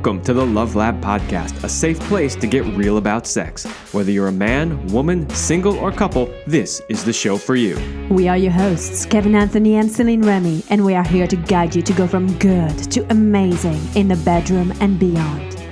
[0.00, 3.66] Welcome to the Love Lab Podcast, a safe place to get real about sex.
[3.92, 7.78] Whether you're a man, woman, single, or couple, this is the show for you.
[8.08, 11.74] We are your hosts, Kevin Anthony and Celine Remy, and we are here to guide
[11.74, 15.62] you to go from good to amazing in the bedroom and beyond.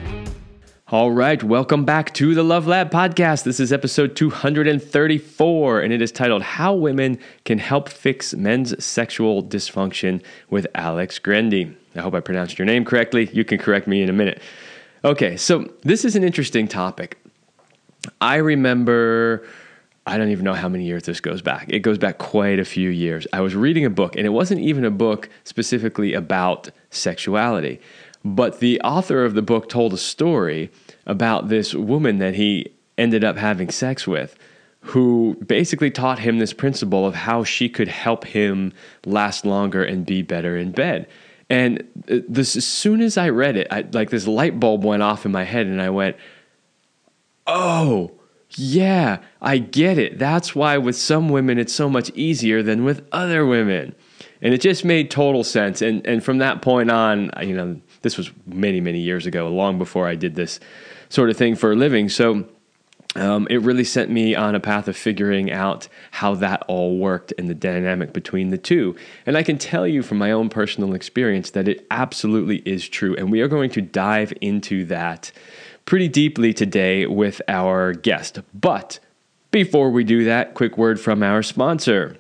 [0.89, 3.45] All right, welcome back to the Love Lab podcast.
[3.45, 9.45] This is episode 234, and it is titled How Women Can Help Fix Men's Sexual
[9.45, 11.78] Dysfunction with Alex Grendi.
[11.95, 13.29] I hope I pronounced your name correctly.
[13.33, 14.41] You can correct me in a minute.
[15.05, 17.19] Okay, so this is an interesting topic.
[18.21, 19.47] I remember,
[20.07, 21.67] I don't even know how many years this goes back.
[21.69, 23.27] It goes back quite a few years.
[23.33, 27.81] I was reading a book, and it wasn't even a book specifically about sexuality
[28.25, 30.71] but the author of the book told a story
[31.07, 34.37] about this woman that he ended up having sex with
[34.81, 38.73] who basically taught him this principle of how she could help him
[39.05, 41.07] last longer and be better in bed.
[41.51, 45.03] And uh, this, as soon as I read it, I, like this light bulb went
[45.03, 46.17] off in my head, and I went,
[47.47, 48.13] "Oh,
[48.51, 50.19] yeah, I get it.
[50.19, 53.95] That's why with some women it's so much easier than with other women."
[54.41, 55.81] And it just made total sense.
[55.81, 59.79] And and from that point on, you know, this was many, many years ago, long
[59.79, 60.61] before I did this
[61.09, 62.09] sort of thing for a living.
[62.09, 62.47] So
[63.17, 67.33] um, it really sent me on a path of figuring out how that all worked
[67.39, 68.95] and the dynamic between the two.
[69.27, 73.17] And I can tell you from my own personal experience that it absolutely is true.
[73.17, 75.33] And we are going to dive into that
[75.87, 78.41] pretty deeply today with our guest.
[78.53, 78.99] But
[79.51, 82.19] before we do that, quick word from our sponsor.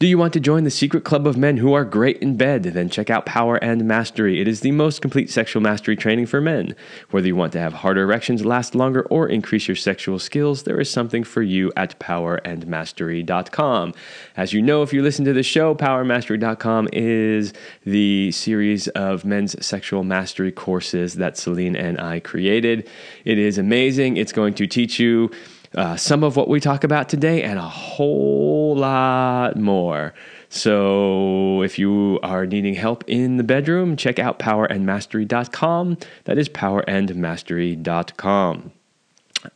[0.00, 2.62] Do you want to join the secret club of men who are great in bed?
[2.62, 4.40] Then check out Power and Mastery.
[4.40, 6.74] It is the most complete sexual mastery training for men.
[7.10, 10.80] Whether you want to have harder erections, last longer, or increase your sexual skills, there
[10.80, 13.92] is something for you at powerandmastery.com.
[14.38, 17.52] As you know, if you listen to the show, powermastery.com is
[17.84, 22.88] the series of men's sexual mastery courses that Celine and I created.
[23.26, 24.16] It is amazing.
[24.16, 25.30] It's going to teach you
[25.74, 30.12] uh, some of what we talk about today and a whole lot more.
[30.48, 35.98] So, if you are needing help in the bedroom, check out powerandmastery.com.
[36.24, 38.72] That is powerandmastery.com.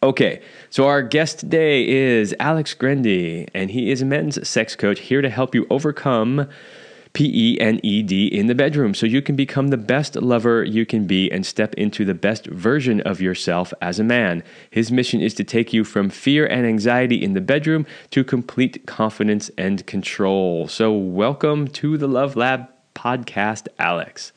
[0.03, 5.01] Okay, so our guest today is Alex Grendi, and he is a men's sex coach
[5.01, 6.49] here to help you overcome
[7.15, 10.65] P E N E D in the bedroom so you can become the best lover
[10.65, 14.43] you can be and step into the best version of yourself as a man.
[14.69, 18.85] His mission is to take you from fear and anxiety in the bedroom to complete
[18.87, 20.67] confidence and control.
[20.67, 24.33] So, welcome to the Love Lab podcast, Alex.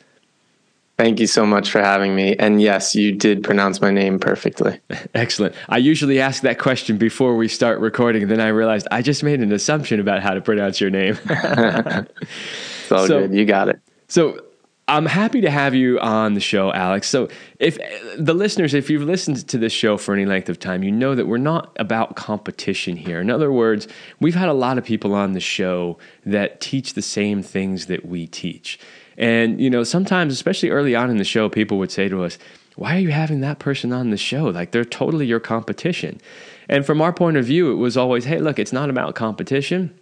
[0.98, 2.36] Thank you so much for having me.
[2.38, 4.80] And yes, you did pronounce my name perfectly.
[5.14, 5.54] Excellent.
[5.70, 9.24] I usually ask that question before we start recording, and then I realized I just
[9.24, 11.20] made an assumption about how to pronounce your name.
[11.30, 13.34] it's all so, good.
[13.36, 13.80] You got it.
[14.08, 14.42] So
[14.88, 17.10] I'm happy to have you on the show, Alex.
[17.10, 17.28] So,
[17.60, 17.78] if
[18.18, 21.14] the listeners, if you've listened to this show for any length of time, you know
[21.14, 23.20] that we're not about competition here.
[23.20, 23.88] In other words,
[24.22, 28.06] we've had a lot of people on the show that teach the same things that
[28.06, 28.80] we teach.
[29.18, 32.38] And, you know, sometimes, especially early on in the show, people would say to us,
[32.76, 34.46] why are you having that person on the show?
[34.46, 36.22] Like they're totally your competition.
[36.70, 39.98] And from our point of view, it was always, hey, look, it's not about competition.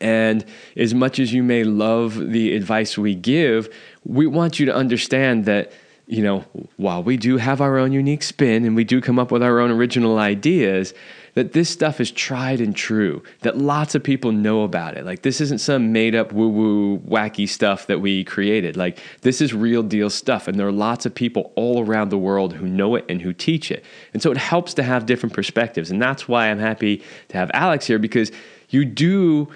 [0.00, 0.44] And
[0.76, 3.68] as much as you may love the advice we give,
[4.04, 5.72] we want you to understand that,
[6.06, 6.44] you know,
[6.76, 9.58] while we do have our own unique spin and we do come up with our
[9.58, 10.94] own original ideas,
[11.36, 15.04] that this stuff is tried and true, that lots of people know about it.
[15.04, 18.74] Like, this isn't some made up woo woo wacky stuff that we created.
[18.74, 20.48] Like, this is real deal stuff.
[20.48, 23.34] And there are lots of people all around the world who know it and who
[23.34, 23.84] teach it.
[24.14, 25.90] And so it helps to have different perspectives.
[25.90, 28.32] And that's why I'm happy to have Alex here because
[28.70, 29.48] you do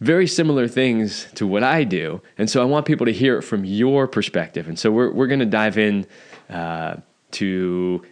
[0.00, 2.20] very similar things to what I do.
[2.36, 4.68] And so I want people to hear it from your perspective.
[4.68, 6.06] And so we're, we're going to dive in
[6.50, 6.96] uh,
[7.30, 8.04] to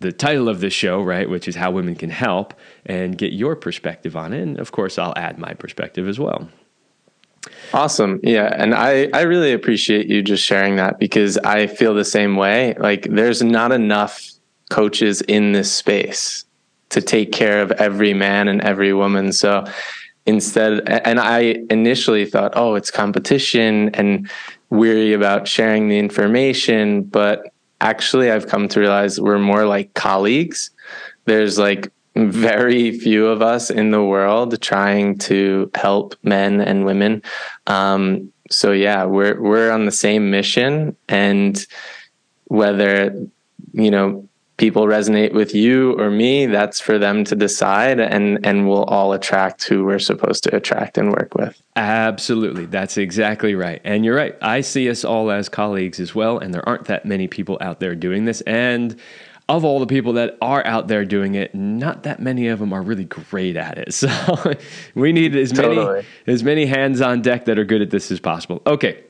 [0.00, 2.54] the title of this show, right, which is How Women Can Help,
[2.86, 4.42] and get your perspective on it.
[4.42, 6.48] And of course, I'll add my perspective as well.
[7.72, 8.20] Awesome.
[8.22, 8.52] Yeah.
[8.56, 12.74] And I, I really appreciate you just sharing that because I feel the same way.
[12.78, 14.30] Like, there's not enough
[14.70, 16.44] coaches in this space
[16.90, 19.32] to take care of every man and every woman.
[19.32, 19.64] So
[20.26, 24.28] instead, and I initially thought, oh, it's competition and
[24.70, 27.02] weary about sharing the information.
[27.02, 30.70] But actually I've come to realize we're more like colleagues.
[31.24, 37.22] There's like very few of us in the world trying to help men and women.
[37.66, 41.64] Um, so yeah, we're we're on the same mission, and
[42.46, 43.14] whether
[43.72, 44.28] you know
[44.60, 49.14] people resonate with you or me, that's for them to decide and and we'll all
[49.14, 51.60] attract who we're supposed to attract and work with.
[51.76, 52.66] Absolutely.
[52.66, 53.80] That's exactly right.
[53.84, 54.36] And you're right.
[54.42, 57.80] I see us all as colleagues as well and there aren't that many people out
[57.80, 59.00] there doing this and
[59.48, 62.72] of all the people that are out there doing it, not that many of them
[62.72, 63.94] are really great at it.
[64.00, 64.54] So
[64.94, 68.20] we need as many as many hands on deck that are good at this as
[68.20, 68.62] possible.
[68.66, 69.04] Okay.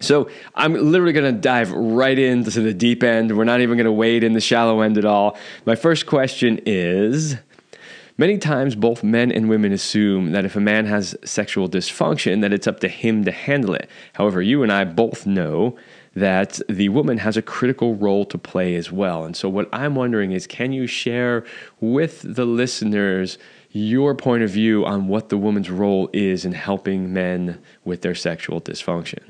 [0.00, 3.36] So I'm literally going to dive right into the deep end.
[3.36, 5.36] We're not even going to wade in the shallow end at all.
[5.66, 7.36] My first question is
[8.16, 12.52] many times both men and women assume that if a man has sexual dysfunction that
[12.52, 13.90] it's up to him to handle it.
[14.14, 15.76] However, you and I both know
[16.14, 19.24] that the woman has a critical role to play as well.
[19.24, 21.44] And so what I'm wondering is can you share
[21.80, 23.38] with the listeners
[23.70, 28.14] your point of view on what the woman's role is in helping men with their
[28.14, 29.22] sexual dysfunction?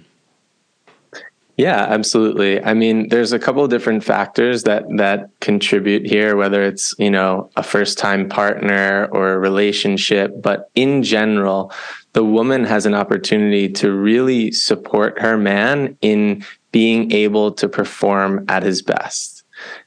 [1.58, 2.62] Yeah, absolutely.
[2.62, 7.10] I mean, there's a couple of different factors that that contribute here, whether it's you
[7.10, 11.72] know a first time partner or a relationship, but in general,
[12.12, 18.44] the woman has an opportunity to really support her man in being able to perform
[18.48, 19.42] at his best.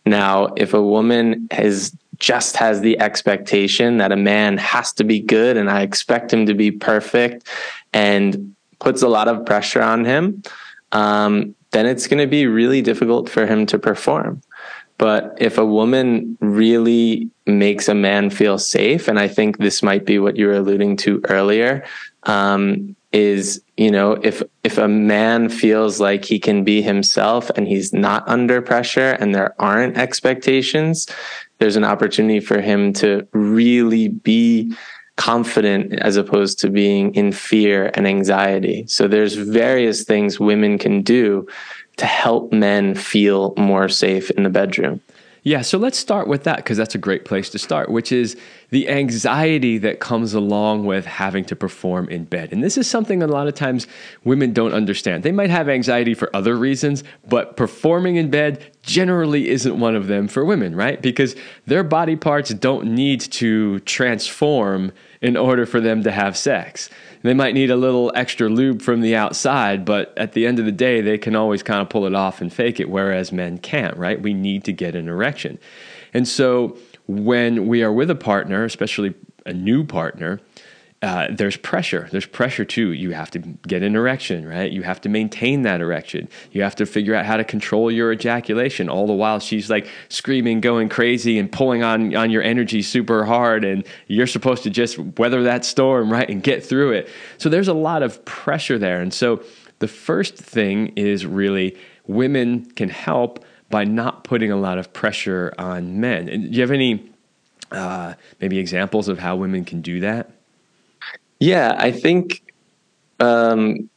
[0.05, 5.21] Now, if a woman has just has the expectation that a man has to be
[5.21, 7.47] good and I expect him to be perfect
[7.93, 10.43] and puts a lot of pressure on him,
[10.91, 14.41] um, then it's going to be really difficult for him to perform.
[14.97, 20.05] But if a woman really makes a man feel safe, and I think this might
[20.05, 21.83] be what you were alluding to earlier,
[22.23, 27.67] um, is you know if if a man feels like he can be himself and
[27.67, 31.07] he's not under pressure and there aren't expectations,
[31.57, 34.71] there's an opportunity for him to really be
[35.17, 38.85] confident as opposed to being in fear and anxiety.
[38.87, 41.47] So there's various things women can do
[41.97, 45.01] to help men feel more safe in the bedroom.
[45.43, 48.37] Yeah, so let's start with that because that's a great place to start, which is
[48.69, 52.51] the anxiety that comes along with having to perform in bed.
[52.51, 53.87] And this is something a lot of times
[54.23, 55.23] women don't understand.
[55.23, 60.05] They might have anxiety for other reasons, but performing in bed generally isn't one of
[60.05, 61.01] them for women, right?
[61.01, 61.35] Because
[61.65, 64.91] their body parts don't need to transform
[65.21, 66.87] in order for them to have sex.
[67.23, 70.65] They might need a little extra lube from the outside, but at the end of
[70.65, 73.57] the day, they can always kind of pull it off and fake it, whereas men
[73.57, 74.21] can't, right?
[74.21, 75.59] We need to get an erection.
[76.13, 76.77] And so
[77.07, 79.13] when we are with a partner, especially
[79.45, 80.39] a new partner,
[81.01, 82.07] uh, there's pressure.
[82.11, 82.91] There's pressure too.
[82.91, 84.71] You have to get an erection, right?
[84.71, 86.29] You have to maintain that erection.
[86.51, 88.87] You have to figure out how to control your ejaculation.
[88.87, 93.25] All the while, she's like screaming, going crazy, and pulling on on your energy super
[93.25, 97.09] hard, and you're supposed to just weather that storm, right, and get through it.
[97.39, 99.43] So there's a lot of pressure there, and so
[99.79, 105.51] the first thing is really women can help by not putting a lot of pressure
[105.57, 106.29] on men.
[106.29, 107.09] And do you have any
[107.71, 110.29] uh, maybe examples of how women can do that?
[111.41, 112.53] Yeah, I think
[113.19, 113.89] um,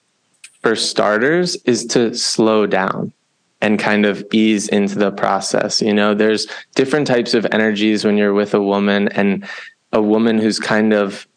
[0.62, 3.12] for starters is to slow down
[3.61, 5.82] and kind of ease into the process.
[5.82, 9.46] You know, there's different types of energies when you're with a woman and
[9.93, 11.29] a woman who's kind of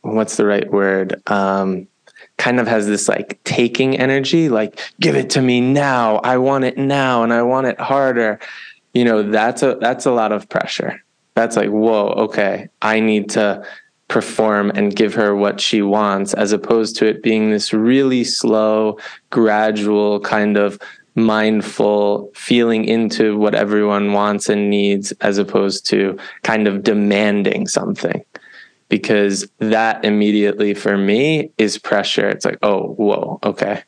[0.00, 1.20] what's the right word?
[1.30, 1.86] Um,
[2.38, 6.16] kind of has this like taking energy, like give it to me now.
[6.16, 8.38] I want it now and I want it harder.
[8.94, 11.02] You know, that's a that's a lot of pressure.
[11.34, 13.66] That's like, whoa, okay, I need to
[14.08, 18.98] perform and give her what she wants, as opposed to it being this really slow,
[19.30, 20.78] gradual kind of
[21.16, 28.24] mindful feeling into what everyone wants and needs, as opposed to kind of demanding something.
[28.88, 32.28] Because that immediately for me is pressure.
[32.28, 33.82] It's like, oh, whoa, okay.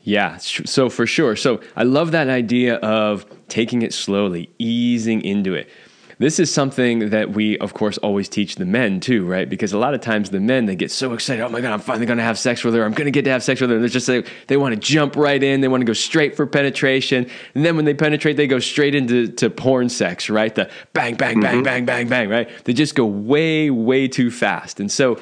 [0.00, 1.34] Yeah, so for sure.
[1.34, 5.68] So I love that idea of taking it slowly, easing into it.
[6.18, 9.46] This is something that we, of course, always teach the men too, right?
[9.46, 11.44] Because a lot of times the men they get so excited.
[11.44, 12.84] Oh my god, I'm finally going to have sex with her.
[12.84, 13.78] I'm going to get to have sex with her.
[13.78, 15.60] They're just like they want to jump right in.
[15.60, 18.94] They want to go straight for penetration, and then when they penetrate, they go straight
[18.94, 20.54] into to porn sex, right?
[20.54, 21.62] The bang, bang, bang, mm-hmm.
[21.64, 22.48] bang, bang, bang, right?
[22.64, 25.20] They just go way, way too fast, and so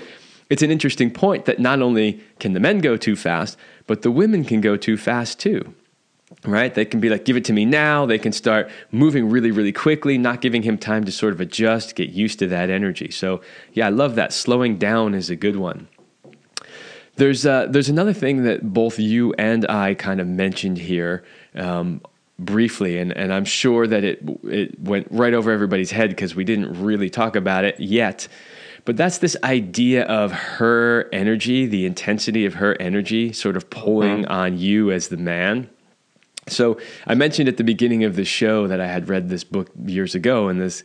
[0.49, 3.59] it's an interesting point that not only can the men go too fast,
[3.89, 5.75] but the women can go too fast too
[6.45, 6.75] right?
[6.75, 8.07] They can be like, give it to me now.
[8.07, 11.95] They can start moving really, really quickly, not giving him time to sort of adjust,
[11.95, 13.11] get used to that energy.
[13.11, 13.41] So,
[13.73, 14.33] yeah, I love that.
[14.33, 15.89] Slowing down is a good one.
[17.17, 21.25] There's, uh, there's another thing that both you and I kind of mentioned here
[21.55, 22.03] um,
[22.39, 26.43] briefly, and, and I'm sure that it, it went right over everybody's head because we
[26.43, 28.27] didn't really talk about it yet.
[28.85, 34.25] But that's this idea of her energy, the intensity of her energy sort of pulling
[34.25, 34.33] mm-hmm.
[34.33, 35.71] on you as the man
[36.49, 39.71] So I mentioned at the beginning of the show that I had read this book
[39.87, 40.83] years ago, and this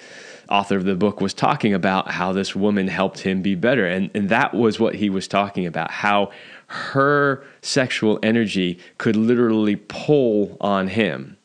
[0.50, 3.86] author of the book was talking about how this woman helped him be better.
[3.86, 6.32] And, and that was what he was talking about how
[6.68, 11.38] her sexual energy could literally pull on him.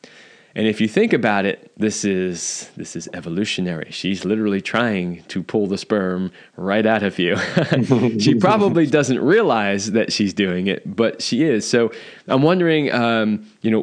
[0.57, 3.91] And if you think about it, this is this is evolutionary.
[3.91, 7.35] She's literally trying to pull the sperm right out of you.
[8.19, 11.69] she probably doesn't realize that she's doing it, but she is.
[11.69, 11.91] So
[12.27, 13.81] I'm wondering, um, you know,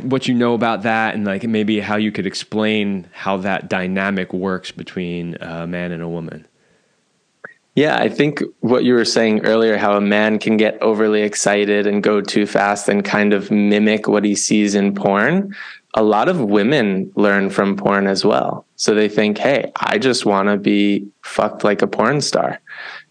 [0.00, 4.32] what you know about that, and like maybe how you could explain how that dynamic
[4.32, 6.48] works between a man and a woman.
[7.74, 11.88] Yeah, I think what you were saying earlier, how a man can get overly excited
[11.88, 15.54] and go too fast and kind of mimic what he sees in porn
[15.96, 18.66] a lot of women learn from porn as well.
[18.74, 22.60] So they think, hey, I just want to be fucked like a porn star,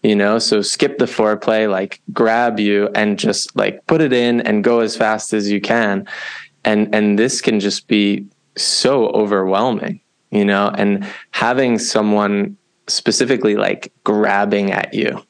[0.02, 0.38] you know?
[0.38, 4.80] So skip the foreplay, like grab you and just like put it in and go
[4.80, 6.06] as fast as you can.
[6.66, 8.26] And, and this can just be
[8.56, 10.00] so overwhelming,
[10.30, 10.68] you know?
[10.68, 15.22] And having someone specifically like grabbing at you,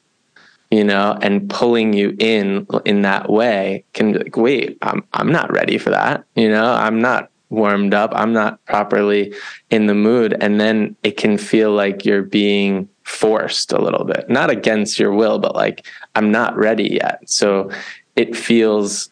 [0.72, 5.30] you know, and pulling you in in that way can be like, wait, I'm I'm
[5.30, 6.24] not ready for that.
[6.34, 8.12] You know, I'm not warmed up.
[8.14, 9.34] I'm not properly
[9.70, 10.36] in the mood.
[10.40, 15.12] And then it can feel like you're being forced a little bit, not against your
[15.12, 17.20] will, but like, I'm not ready yet.
[17.28, 17.70] So
[18.16, 19.10] it feels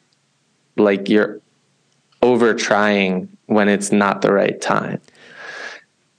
[0.77, 1.41] like you're
[2.23, 5.01] over trying when it's not the right time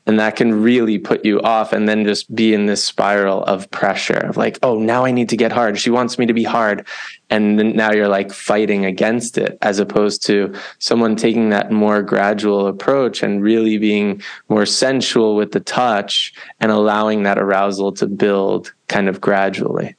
[0.06, 3.70] and that can really put you off and then just be in this spiral of
[3.72, 5.80] pressure of like oh now i need to get hard.
[5.80, 6.86] She wants me to be hard.
[7.30, 12.04] And then now you're like fighting against it as opposed to someone taking that more
[12.04, 18.06] gradual approach and really being more sensual with the touch and allowing that arousal to
[18.06, 19.96] build kind of gradually.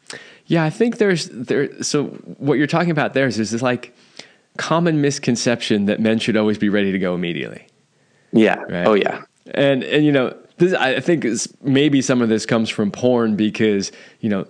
[0.46, 2.04] Yeah i think there's there so
[2.38, 3.96] what you're talking about there is this like
[4.58, 7.66] common misconception that men should always be ready to go immediately.
[8.32, 8.58] Yeah.
[8.68, 8.86] Right?
[8.86, 9.22] oh yeah
[9.52, 11.26] and and you know, this, I think
[11.62, 14.46] maybe some of this comes from porn because you know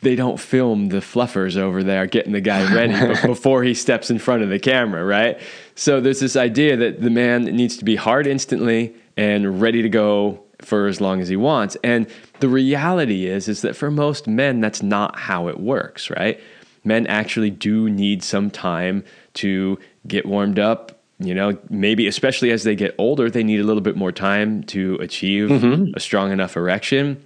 [0.00, 4.18] they don't film the fluffers over there getting the guy ready before he steps in
[4.18, 5.40] front of the camera, right?
[5.74, 9.88] So there's this idea that the man needs to be hard instantly and ready to
[9.88, 11.76] go for as long as he wants.
[11.82, 12.06] And
[12.40, 16.40] the reality is is that for most men that's not how it works, right?
[16.84, 22.62] Men actually do need some time to get warmed up, you know, maybe especially as
[22.62, 25.94] they get older, they need a little bit more time to achieve mm-hmm.
[25.94, 27.22] a strong enough erection.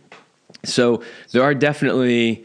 [0.64, 2.44] So there are definitely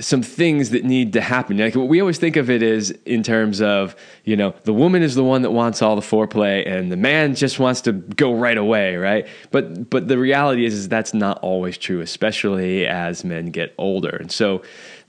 [0.00, 1.56] some things that need to happen.
[1.56, 5.14] Like we always think of it is in terms of, you know, the woman is
[5.14, 8.58] the one that wants all the foreplay and the man just wants to go right
[8.58, 9.26] away, right?
[9.52, 14.16] But but the reality is, is that's not always true, especially as men get older.
[14.16, 14.62] And so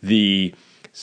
[0.03, 0.53] the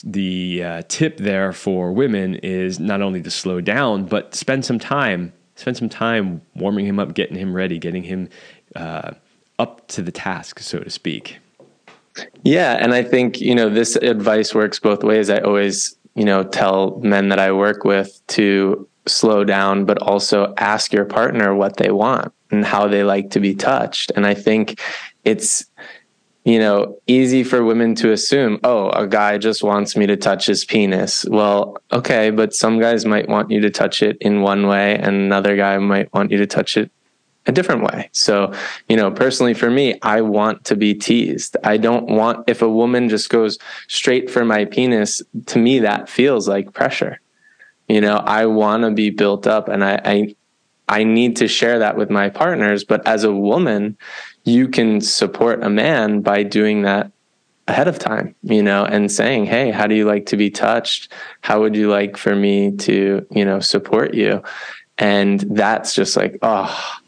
[0.01, 4.79] the uh, tip there for women is not only to slow down, but spend some
[4.79, 8.29] time, spend some time warming him up, getting him ready, getting him
[8.75, 9.11] uh,
[9.59, 11.37] up to the task, so to speak.
[12.43, 15.29] Yeah, and I think you know this advice works both ways.
[15.29, 20.53] I always you know tell men that I work with to slow down, but also
[20.57, 24.11] ask your partner what they want and how they like to be touched.
[24.15, 24.79] And I think
[25.25, 25.65] it's
[26.45, 30.45] you know, easy for women to assume, oh, a guy just wants me to touch
[30.45, 31.25] his penis.
[31.29, 35.15] Well, okay, but some guys might want you to touch it in one way, and
[35.15, 36.91] another guy might want you to touch it
[37.45, 38.09] a different way.
[38.13, 38.53] So,
[38.87, 41.57] you know, personally for me, I want to be teased.
[41.63, 43.57] I don't want, if a woman just goes
[43.87, 47.19] straight for my penis, to me, that feels like pressure.
[47.89, 50.35] You know, I want to be built up and I, I,
[50.87, 52.83] I need to share that with my partners.
[52.83, 53.97] But as a woman,
[54.43, 57.11] you can support a man by doing that
[57.67, 61.11] ahead of time, you know, and saying, Hey, how do you like to be touched?
[61.41, 64.43] How would you like for me to, you know, support you?
[64.97, 66.99] And that's just like, oh,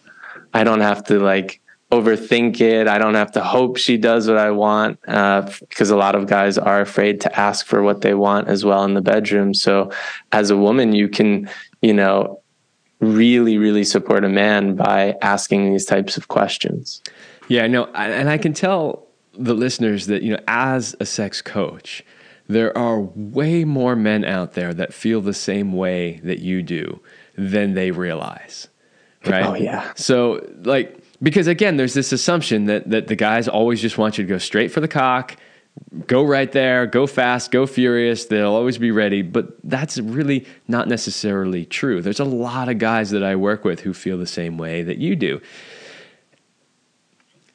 [0.54, 2.88] I don't have to like overthink it.
[2.88, 6.28] I don't have to hope she does what I want uh, because a lot of
[6.28, 9.54] guys are afraid to ask for what they want as well in the bedroom.
[9.54, 9.92] So
[10.32, 11.50] as a woman, you can,
[11.82, 12.42] you know,
[13.00, 17.02] really, really support a man by asking these types of questions.
[17.48, 22.04] Yeah, no, and I can tell the listeners that, you know, as a sex coach,
[22.48, 27.02] there are way more men out there that feel the same way that you do
[27.38, 28.68] than they realize.
[29.26, 29.46] Right?
[29.46, 29.92] Oh, yeah.
[29.96, 34.24] So, like, because again, there's this assumption that, that the guys always just want you
[34.24, 35.36] to go straight for the cock,
[36.08, 38.26] go right there, go fast, go furious.
[38.26, 39.22] They'll always be ready.
[39.22, 42.02] But that's really not necessarily true.
[42.02, 44.98] There's a lot of guys that I work with who feel the same way that
[44.98, 45.42] you do.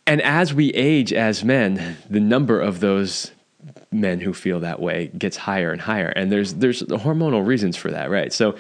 [0.06, 3.30] And as we age as men, the number of those
[3.92, 6.08] men who feel that way gets higher and higher.
[6.08, 8.32] And there's there's hormonal reasons for that, right?
[8.32, 8.56] So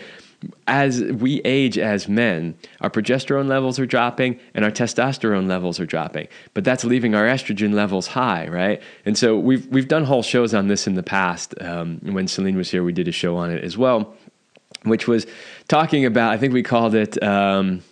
[0.66, 5.86] as we age as men, our progesterone levels are dropping and our testosterone levels are
[5.86, 8.82] dropping, but that's leaving our estrogen levels high, right?
[9.04, 11.54] And so we've we've done whole shows on this in the past.
[11.60, 14.14] Um, when Celine was here, we did a show on it as well,
[14.84, 15.26] which was
[15.68, 16.32] talking about.
[16.32, 17.22] I think we called it.
[17.22, 17.82] Um,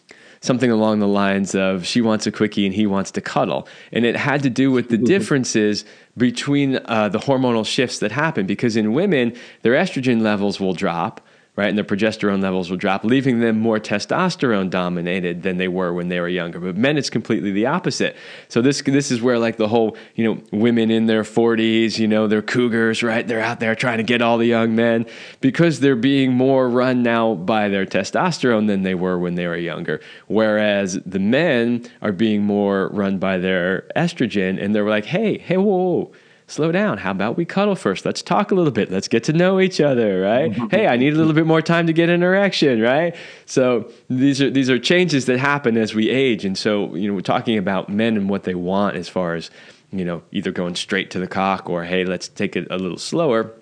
[0.40, 3.67] something along the lines of she wants a quickie and he wants to cuddle.
[3.90, 5.85] And it had to do with the differences
[6.17, 11.21] between uh, the hormonal shifts that happen because in women, their estrogen levels will drop
[11.58, 11.68] right?
[11.68, 16.06] And their progesterone levels will drop, leaving them more testosterone dominated than they were when
[16.06, 16.60] they were younger.
[16.60, 18.16] But men, it's completely the opposite.
[18.46, 22.06] So this this is where like the whole you know women in their 40s, you
[22.06, 23.26] know, they're cougars, right?
[23.26, 25.04] They're out there trying to get all the young men
[25.40, 29.56] because they're being more run now by their testosterone than they were when they were
[29.56, 30.00] younger.
[30.28, 35.56] Whereas the men are being more run by their estrogen, and they're like, hey, hey,
[35.56, 36.04] whoa.
[36.04, 36.12] whoa
[36.49, 36.99] slow down.
[36.99, 38.05] How about we cuddle first?
[38.05, 38.90] Let's talk a little bit.
[38.90, 40.50] Let's get to know each other, right?
[40.50, 40.69] Mm-hmm.
[40.71, 43.14] hey, I need a little bit more time to get an erection, right?
[43.47, 47.14] So these are these are changes that happen as we age, and so you know
[47.14, 49.50] we're talking about men and what they want as far as
[49.93, 52.99] you know either going straight to the cock or hey, let's take it a little
[52.99, 53.52] slower.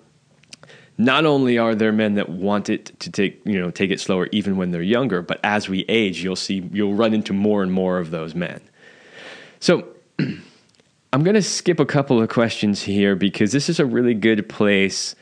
[0.99, 4.27] Not only are there men that want it to take you know take it slower
[4.31, 7.71] even when they're younger, but as we age, you'll see you'll run into more and
[7.71, 8.61] more of those men.
[9.59, 9.87] So
[11.13, 14.49] I'm going to skip a couple of questions here because this is a really good
[14.49, 15.15] place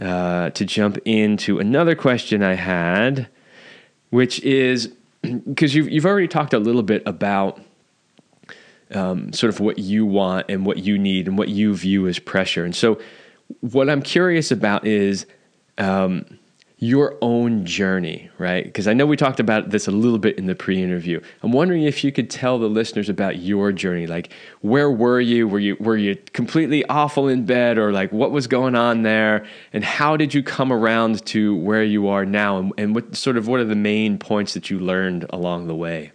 [0.00, 3.28] uh, to jump into another question I had,
[4.10, 7.60] which is because you've, you've already talked a little bit about
[8.92, 12.18] um, sort of what you want and what you need and what you view as
[12.18, 12.64] pressure.
[12.64, 13.00] And so,
[13.60, 15.26] what I'm curious about is
[15.78, 16.24] um,
[16.84, 18.64] your own journey, right?
[18.64, 21.20] Because I know we talked about this a little bit in the pre interview.
[21.42, 24.06] I'm wondering if you could tell the listeners about your journey.
[24.06, 25.48] Like, where were you?
[25.48, 29.46] Were you were you completely awful in bed, or like what was going on there?
[29.72, 32.58] And how did you come around to where you are now?
[32.58, 35.74] And, and what sort of what are the main points that you learned along the
[35.74, 36.12] way?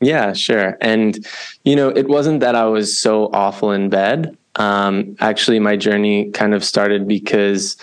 [0.00, 0.76] Yeah, sure.
[0.82, 1.26] And
[1.64, 4.36] you know, it wasn't that I was so awful in bed.
[4.56, 7.76] Um, actually, my journey kind of started because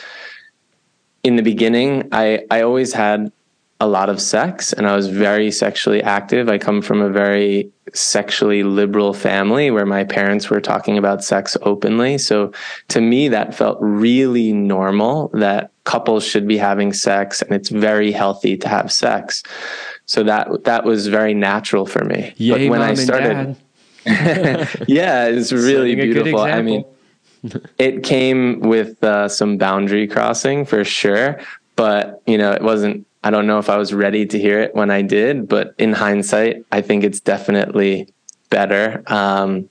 [1.26, 3.32] in the beginning, I, I always had
[3.80, 6.48] a lot of sex and I was very sexually active.
[6.50, 11.58] I come from a very sexually liberal family where my parents were talking about sex
[11.64, 12.20] openly.
[12.20, 12.54] So
[12.90, 18.12] to me, that felt really normal that couples should be having sex and it's very
[18.12, 19.42] healthy to have sex.
[20.06, 22.36] So that, that was very natural for me.
[22.38, 23.58] Yay, but when I started,
[24.88, 26.40] yeah, it's really beautiful.
[26.40, 26.86] I mean,
[27.78, 31.40] it came with uh, some boundary crossing for sure,
[31.76, 33.06] but you know, it wasn't.
[33.24, 35.94] I don't know if I was ready to hear it when I did, but in
[35.94, 38.08] hindsight, I think it's definitely
[38.50, 39.68] better um,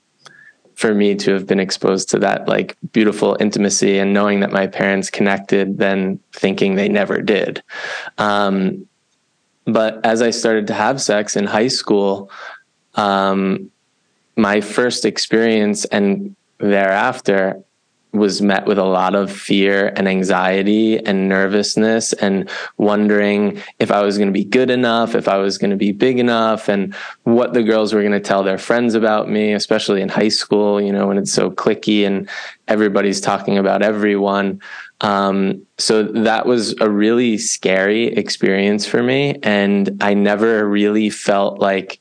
[0.75, 4.67] for me to have been exposed to that like beautiful intimacy and knowing that my
[4.67, 7.63] parents connected than thinking they never did.
[8.17, 8.87] Um,
[9.65, 12.29] but as I started to have sex in high school,
[12.95, 13.71] um,
[14.35, 17.63] my first experience and thereafter
[18.15, 24.01] was met with a lot of fear and anxiety and nervousness and wondering if I
[24.01, 26.93] was going to be good enough, if I was going to be big enough, and
[27.23, 30.81] what the girls were going to tell their friends about me, especially in high school,
[30.81, 32.29] you know, when it's so clicky and
[32.67, 34.61] everybody's talking about everyone.
[35.01, 39.37] Um, so that was a really scary experience for me.
[39.43, 41.99] And I never really felt like,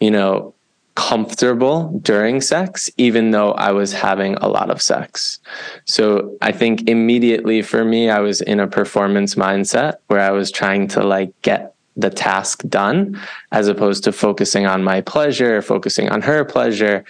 [0.00, 0.54] you know,
[0.96, 5.38] comfortable during sex, even though I was having a lot of sex.
[5.84, 10.50] So I think immediately for me, I was in a performance mindset where I was
[10.50, 13.20] trying to like get the task done
[13.52, 17.04] as opposed to focusing on my pleasure, focusing on her pleasure.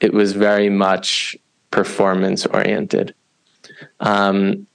[0.00, 1.36] It was very much
[1.70, 3.14] performance oriented.
[4.00, 4.66] Um,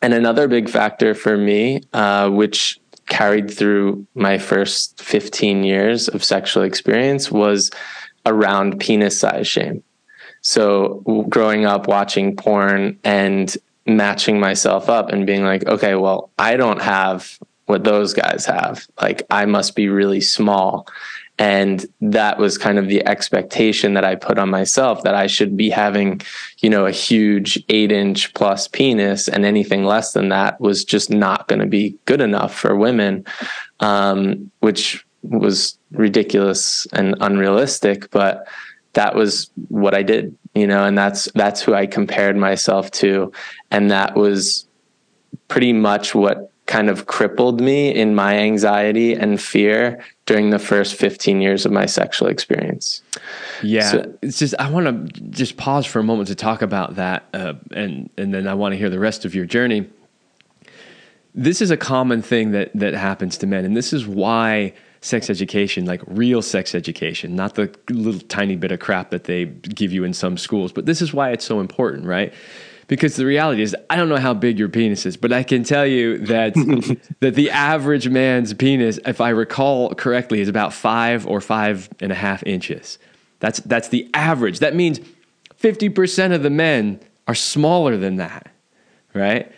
[0.00, 6.24] and another big factor for me, uh, which carried through my first 15 years of
[6.24, 7.70] sexual experience was
[8.26, 9.82] around penis size shame.
[10.42, 13.54] So growing up watching porn and
[13.86, 18.86] matching myself up and being like, okay, well, I don't have what those guys have.
[19.00, 20.86] Like I must be really small.
[21.38, 25.56] And that was kind of the expectation that I put on myself that I should
[25.56, 26.20] be having,
[26.58, 31.10] you know, a huge eight inch plus penis and anything less than that was just
[31.10, 33.24] not going to be good enough for women,
[33.78, 38.10] um, which was ridiculous and unrealistic.
[38.10, 38.48] But
[38.94, 43.30] that was what I did, you know, and that's, that's who I compared myself to.
[43.70, 44.66] And that was
[45.46, 50.94] pretty much what kind of crippled me in my anxiety and fear during the first
[50.94, 53.02] 15 years of my sexual experience.
[53.62, 56.94] Yeah, so, it's just I want to just pause for a moment to talk about
[56.94, 59.88] that, uh, and and then I want to hear the rest of your journey.
[61.34, 65.30] this is a common thing that that happens to men, and this is why sex
[65.30, 69.92] education, like real sex education, not the little tiny bit of crap that they give
[69.92, 72.32] you in some schools, but this is why it's so important, right?
[72.88, 75.62] Because the reality is, I don't know how big your penis is, but I can
[75.62, 76.54] tell you that
[77.20, 82.10] that the average man's penis, if I recall correctly, is about five or five and
[82.10, 82.98] a half inches.
[83.40, 84.58] That's that's the average.
[84.60, 85.00] That means
[85.54, 86.98] fifty percent of the men
[87.28, 88.50] are smaller than that,
[89.14, 89.52] right?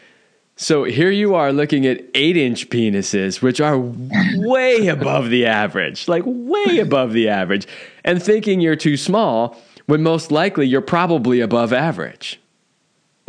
[0.57, 6.07] So here you are looking at eight inch penises, which are way above the average,
[6.07, 7.67] like way above the average,
[8.05, 12.41] and thinking you're too small when most likely you're probably above average.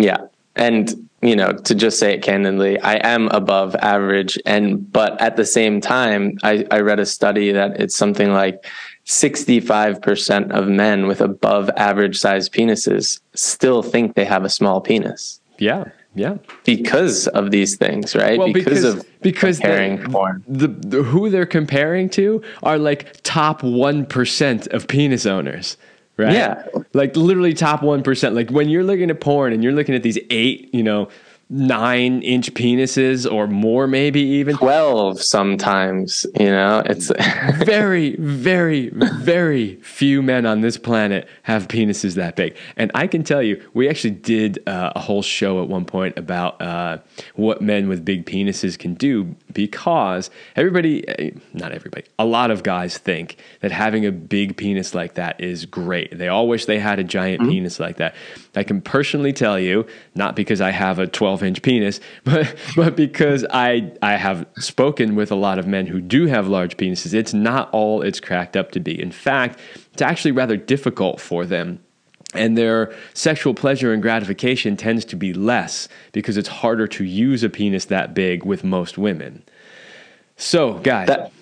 [0.02, 0.26] Yeah.
[0.56, 4.38] And, you know, to just say it candidly, I am above average.
[4.46, 8.66] And, but at the same time, I, I read a study that it's something like
[9.06, 15.40] 65% of men with above average size penises still think they have a small penis.
[15.58, 15.86] Yeah.
[16.14, 18.38] Yeah, because of these things, right?
[18.38, 20.44] Well, because, because of because comparing the, porn.
[20.46, 25.78] The, the, who they're comparing to are like top one percent of penis owners,
[26.18, 26.34] right?
[26.34, 28.36] Yeah, like literally top one percent.
[28.36, 31.10] Like when you're looking at porn and you're looking at these eight, you know,
[31.52, 36.26] nine inch penises or more, maybe even 12 sometimes.
[36.40, 37.12] You know, it's
[37.66, 42.56] very, very, very few men on this planet have penises that big.
[42.78, 46.18] And I can tell you, we actually did uh, a whole show at one point
[46.18, 47.00] about uh,
[47.36, 52.64] what men with big penises can do because everybody, eh, not everybody, a lot of
[52.64, 56.18] guys think that having a big penis like that is great.
[56.18, 57.52] They all wish they had a giant mm-hmm.
[57.52, 58.16] penis like that.
[58.56, 62.96] I can personally tell you, not because I have a 12 inch penis, but but
[62.96, 67.14] because I I have spoken with a lot of men who do have large penises.
[67.14, 69.02] It's not all it's cracked up to be.
[69.02, 69.60] In fact,
[69.94, 71.80] it's actually rather difficult for them.
[72.34, 77.44] And their sexual pleasure and gratification tends to be less because it's harder to use
[77.44, 79.44] a penis that big with most women.
[80.38, 81.08] So, guys.
[81.08, 81.34] That,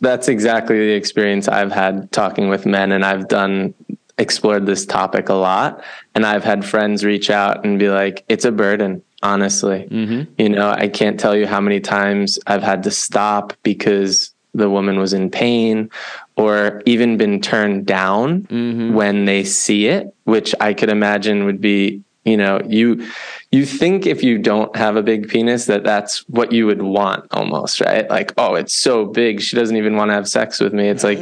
[0.00, 3.74] that's exactly the experience I've had talking with men, and I've done
[4.18, 5.82] explored this topic a lot
[6.14, 9.86] and I've had friends reach out and be like, it's a burden, honestly.
[9.90, 10.32] Mm-hmm.
[10.36, 14.68] You know, I can't tell you how many times I've had to stop because the
[14.68, 15.90] woman was in pain
[16.36, 18.94] or even been turned down mm-hmm.
[18.94, 23.06] when they see it, which I could imagine would be, you know, you
[23.50, 27.24] you think if you don't have a big penis that that's what you would want
[27.30, 28.08] almost, right?
[28.10, 30.88] Like, oh, it's so big, she doesn't even want to have sex with me.
[30.88, 31.18] It's like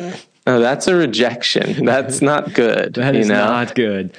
[0.47, 1.85] no, that's a rejection.
[1.85, 2.95] That's not good.
[2.95, 3.35] that is know?
[3.35, 4.17] not good.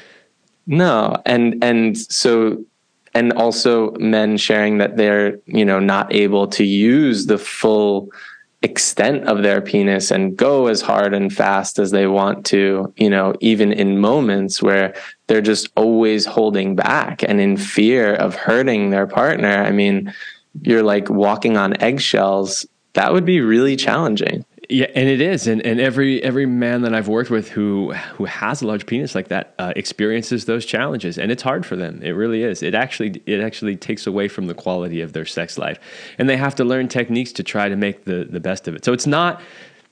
[0.66, 2.66] No, and and so
[3.13, 8.10] and also men sharing that they're you know not able to use the full
[8.63, 13.10] extent of their penis and go as hard and fast as they want to, you
[13.10, 14.96] know, even in moments where
[15.28, 19.63] they're just always holding back and in fear of hurting their partner.
[19.63, 20.13] I mean,
[20.63, 22.66] you're like walking on eggshells.
[22.94, 24.44] That would be really challenging.
[24.69, 28.25] Yeah, and it is, and and every every man that I've worked with who who
[28.25, 32.01] has a large penis like that uh, experiences those challenges, and it's hard for them.
[32.03, 32.62] It really is.
[32.62, 35.80] It actually it actually takes away from the quality of their sex life,
[36.17, 38.84] and they have to learn techniques to try to make the the best of it.
[38.84, 39.41] So it's not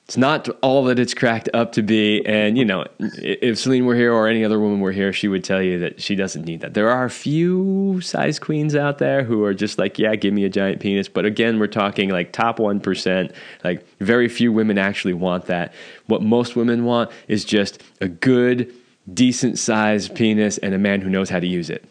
[0.08, 2.24] it's not all that it's cracked up to be.
[2.28, 5.44] And, you know, if Celine were here or any other woman were here, she would
[5.44, 6.76] tell you that she doesn't need that.
[6.76, 10.46] There are a few size queens out there who are just like, yeah, give me
[10.46, 11.08] a giant penis.
[11.08, 13.34] But again, we're talking like top 1%.
[13.64, 15.74] Like, very few women actually want that.
[16.06, 18.72] What most women want is just a good,
[19.12, 21.84] decent sized penis and a man who knows how to use it.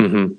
[0.00, 0.34] Mm-hmm.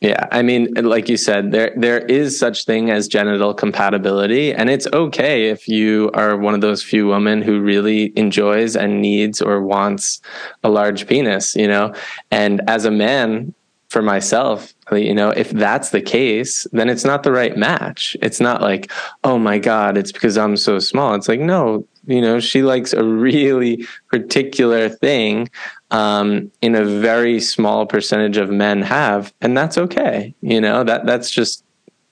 [0.00, 4.68] Yeah, I mean, like you said, there there is such thing as genital compatibility, and
[4.68, 9.40] it's okay if you are one of those few women who really enjoys and needs
[9.40, 10.20] or wants
[10.62, 11.94] a large penis, you know.
[12.30, 13.54] And as a man,
[13.88, 18.16] for myself, you know, if that's the case, then it's not the right match.
[18.20, 18.92] It's not like,
[19.24, 21.14] oh my God, it's because I'm so small.
[21.14, 25.48] It's like, no, you know, she likes a really particular thing
[25.90, 30.34] um, in a very small percentage of men have, and that's okay.
[30.40, 31.64] You know, that that's just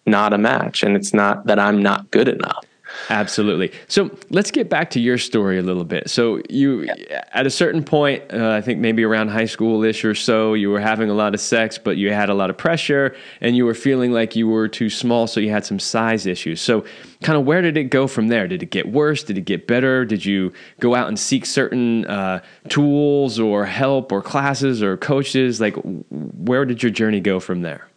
[0.07, 2.65] not a match, and it's not that I'm not good enough.
[3.11, 3.73] Absolutely.
[3.89, 6.09] So let's get back to your story a little bit.
[6.09, 7.25] So you, yeah.
[7.33, 10.81] at a certain point, uh, I think maybe around high school-ish or so, you were
[10.81, 13.75] having a lot of sex, but you had a lot of pressure, and you were
[13.75, 16.61] feeling like you were too small, so you had some size issues.
[16.61, 16.85] So,
[17.23, 18.47] kind of, where did it go from there?
[18.47, 19.23] Did it get worse?
[19.23, 20.05] Did it get better?
[20.05, 25.61] Did you go out and seek certain uh, tools or help or classes or coaches?
[25.61, 25.77] Like,
[26.11, 27.89] where did your journey go from there?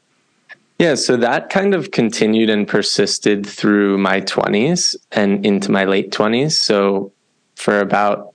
[0.79, 6.11] Yeah, so that kind of continued and persisted through my 20s and into my late
[6.11, 6.51] 20s.
[6.51, 7.11] So
[7.55, 8.33] for about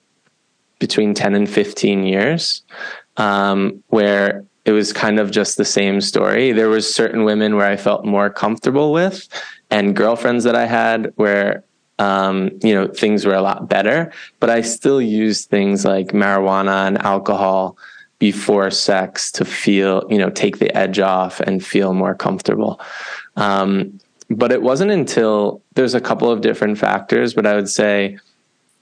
[0.81, 2.63] between 10 and 15 years,
[3.17, 6.51] um, where it was kind of just the same story.
[6.51, 9.29] There was certain women where I felt more comfortable with,
[9.71, 11.65] and girlfriends that I had where
[11.99, 14.13] um, you know things were a lot better.
[14.41, 17.77] But I still used things like marijuana and alcohol
[18.23, 22.81] before sex to feel you know take the edge off and feel more comfortable.
[23.37, 23.99] Um,
[24.31, 28.19] but it wasn't until there's a couple of different factors, but I would say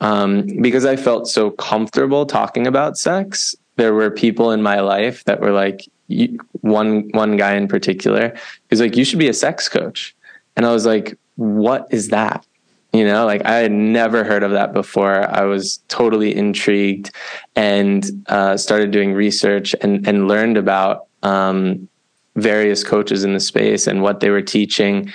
[0.03, 5.24] um, because I felt so comfortable talking about sex there were people in my life
[5.24, 8.37] that were like you, one one guy in particular
[8.68, 10.14] is like you should be a sex coach
[10.55, 12.44] and i was like what is that
[12.92, 15.29] you know like i had never heard of that before.
[15.31, 17.11] I was totally intrigued
[17.57, 21.88] and uh, started doing research and and learned about um,
[22.37, 25.12] various coaches in the space and what they were teaching.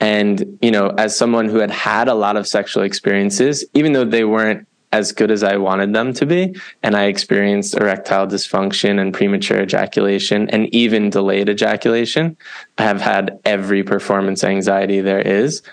[0.00, 4.04] And you know as someone who had had a lot of sexual experiences even though
[4.04, 6.54] they weren't as good as I wanted them to be.
[6.82, 12.36] And I experienced erectile dysfunction and premature ejaculation and even delayed ejaculation.
[12.78, 15.62] I have had every performance anxiety there is.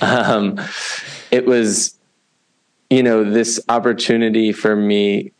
[0.00, 0.60] Um,
[1.30, 1.98] it was,
[2.90, 5.32] you know, this opportunity for me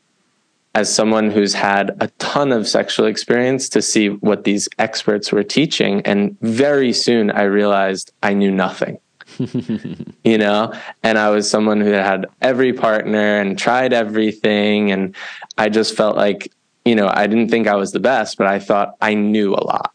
[0.74, 5.42] as someone who's had a ton of sexual experience to see what these experts were
[5.42, 6.00] teaching.
[6.02, 8.98] And very soon I realized I knew nothing.
[10.24, 10.72] you know?
[11.02, 15.14] And i was someone who had every partner and tried everything and
[15.58, 16.52] i just felt like
[16.84, 19.62] you know i didn't think i was the best but i thought i knew a
[19.64, 19.92] lot.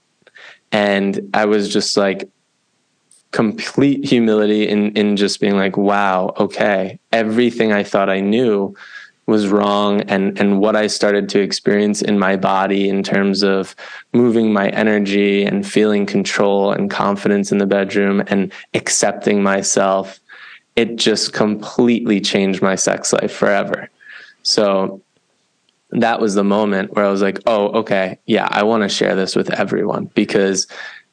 [0.72, 2.30] And i was just like
[3.32, 8.74] complete humility in in just being like wow okay everything i thought i knew
[9.28, 13.76] was wrong and and what I started to experience in my body in terms of
[14.14, 20.20] moving my energy and feeling control and confidence in the bedroom and accepting myself
[20.78, 23.90] it just completely changed my sex life forever.
[24.44, 25.02] So
[25.90, 29.16] that was the moment where I was like oh okay yeah I want to share
[29.16, 30.68] this with everyone because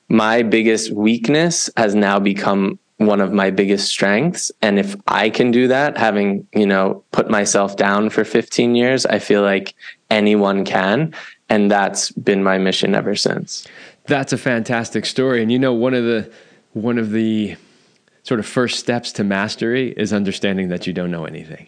[0.08, 4.50] my biggest weakness has now become one of my biggest strengths.
[4.62, 9.06] And if i can do that having you know put myself down for 15 years
[9.06, 9.74] i feel like
[10.10, 11.14] anyone can.
[11.48, 13.66] And that's been my mission ever since.
[14.06, 15.42] That's a fantastic story.
[15.42, 16.30] And you know one of the
[16.72, 17.56] one of the
[18.22, 21.66] sort of first steps to mastery is understanding that you don't know anything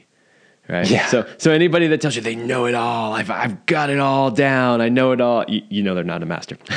[0.69, 0.89] right?
[0.89, 1.07] Yeah.
[1.07, 4.31] So so anybody that tells you they know it all, I've I've got it all
[4.31, 6.57] down, I know it all, you, you know they're not a master.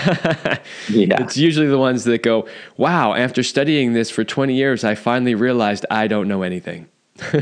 [0.89, 1.21] yeah.
[1.23, 2.47] It's usually the ones that go,
[2.77, 6.87] "Wow, after studying this for 20 years, I finally realized I don't know anything."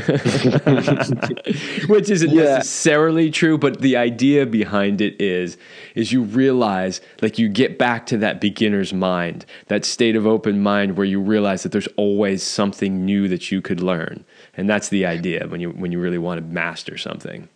[1.88, 2.42] which isn't yeah.
[2.42, 5.56] necessarily true but the idea behind it is
[5.94, 10.60] is you realize like you get back to that beginner's mind that state of open
[10.60, 14.24] mind where you realize that there's always something new that you could learn
[14.58, 17.48] and that's the idea when you when you really want to master something.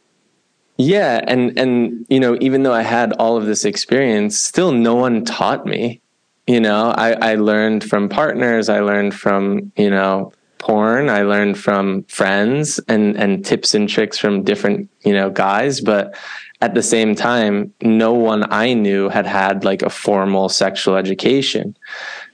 [0.78, 4.94] Yeah and and you know even though i had all of this experience still no
[4.94, 6.00] one taught me.
[6.46, 11.58] You know i i learned from partners i learned from you know porn i learned
[11.58, 16.16] from friends and and tips and tricks from different you know guys but
[16.60, 21.76] at the same time no one i knew had had like a formal sexual education.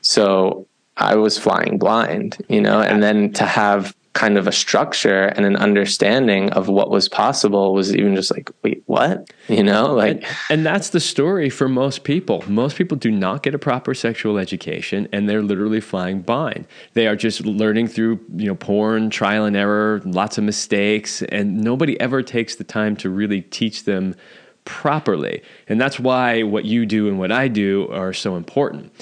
[0.00, 5.26] So i was flying blind you know and then to have kind of a structure
[5.26, 9.30] and an understanding of what was possible was even just like wait what?
[9.48, 12.44] You know like and, and, that's the story for most people.
[12.48, 16.66] Most people do not get a proper sexual education and they're literally flying blind.
[16.94, 21.62] They are just learning through you know porn trial and error lots of mistakes and
[21.62, 24.16] nobody ever takes the time to really teach them
[24.64, 25.42] properly.
[25.68, 28.92] And that's why what you do and what I do are so important.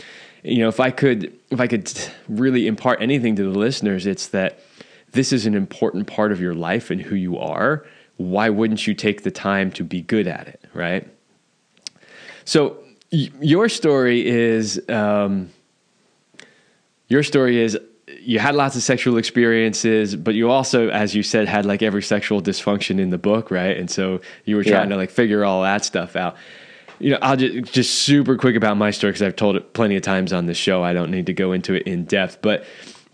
[0.43, 1.91] You know if I could if I could
[2.29, 4.61] really impart anything to the listeners it's that
[5.17, 7.85] this is an important part of your life and who you are,
[8.19, 11.09] why wouldn't you take the time to be good at it, right?
[12.45, 12.79] So
[13.13, 15.51] y- your story is um,
[17.09, 17.79] your story is
[18.21, 22.03] you had lots of sexual experiences, but you also, as you said, had like every
[22.03, 23.77] sexual dysfunction in the book, right?
[23.77, 24.95] And so you were trying yeah.
[24.95, 26.37] to like figure all that stuff out.
[26.99, 29.97] You know, I'll just just super quick about my story because I've told it plenty
[29.97, 30.83] of times on the show.
[30.83, 32.65] I don't need to go into it in depth, but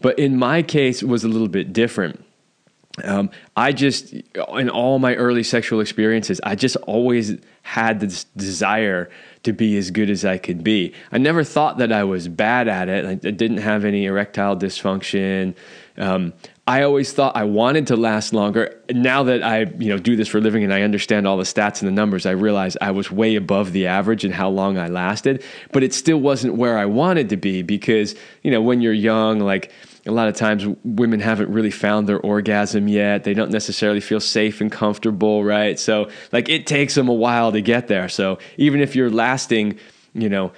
[0.03, 2.25] but in my case, it was a little bit different.
[3.03, 9.11] Um, I just, in all my early sexual experiences, I just always had this desire
[9.45, 10.93] to be as good as I could be.
[11.11, 13.07] I never thought that I was bad at it.
[13.07, 15.55] I, didn't have any erectile dysfunction.
[15.97, 18.81] Um, I always thought I wanted to last longer.
[18.89, 21.43] Now that I, you know, do this for a living and I understand all the
[21.43, 24.79] stats and the numbers, I realize I was way above the average in how long
[24.79, 28.81] I lasted, but it still wasn't where I wanted to be because, you know, when
[28.81, 29.73] you're young, like
[30.07, 33.25] a lot of times women haven't really found their orgasm yet.
[33.25, 35.81] They don't necessarily feel safe and comfortable, right?
[35.81, 38.09] So, like it takes them a while to get there.
[38.09, 39.81] So, even if you're lasting,
[40.15, 40.53] you know,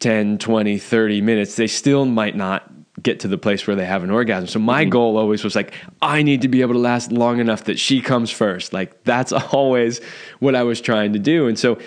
[0.00, 2.75] 10, 20, 30 minutes, they still might not
[3.06, 4.48] get to the place where they have an orgasm.
[4.48, 4.90] So my mm-hmm.
[4.90, 8.00] goal always was like, I need to be able to last long enough that she
[8.02, 8.72] comes first.
[8.72, 10.00] Like that's always
[10.40, 11.46] what I was trying to do.
[11.46, 11.78] And so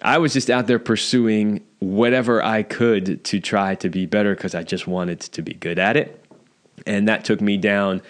[0.00, 4.54] I was just out there pursuing whatever I could to try to be better because
[4.54, 6.24] I just wanted to be good at it.
[6.86, 8.00] And that took me down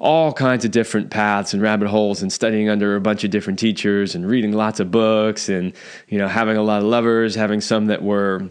[0.00, 3.60] all kinds of different paths and rabbit holes and studying under a bunch of different
[3.60, 5.74] teachers and reading lots of books and
[6.08, 8.48] you know having a lot of lovers having some that were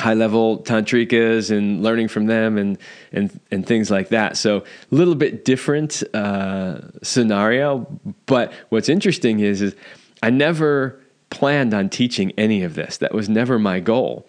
[0.00, 2.78] high level tantrikas and learning from them and
[3.12, 4.36] and and things like that.
[4.36, 7.86] So a little bit different uh, scenario.
[8.26, 9.76] But what's interesting is is
[10.22, 10.98] I never
[11.30, 12.98] planned on teaching any of this.
[12.98, 14.26] That was never my goal.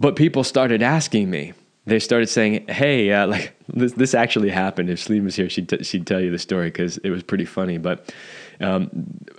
[0.00, 1.52] But people started asking me.
[1.84, 4.90] They started saying, "Hey, uh, like this, this actually happened.
[4.90, 7.44] If Celine was here, she'd t- she'd tell you the story because it was pretty
[7.44, 8.12] funny." But
[8.60, 8.90] um,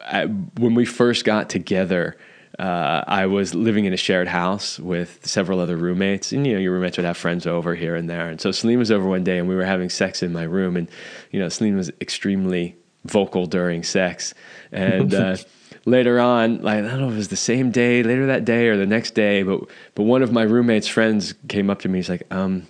[0.06, 2.18] I, when we first got together,
[2.60, 6.60] uh, I was living in a shared house with several other roommates, and you know
[6.60, 8.30] your roommates would have friends over here and there.
[8.30, 10.78] And so Celine was over one day, and we were having sex in my room,
[10.78, 10.90] and
[11.32, 14.34] you know Celine was extremely vocal during sex,
[14.72, 15.14] and.
[15.14, 15.38] Uh,
[15.86, 18.70] later on, like I don't know if it was the same day, later that day
[18.70, 22.00] or the next day, but but one of my roommate's friends came up to me.
[22.00, 22.68] He's like, um,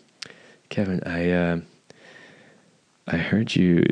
[0.70, 1.60] "Kevin, I uh,
[3.08, 3.84] I heard you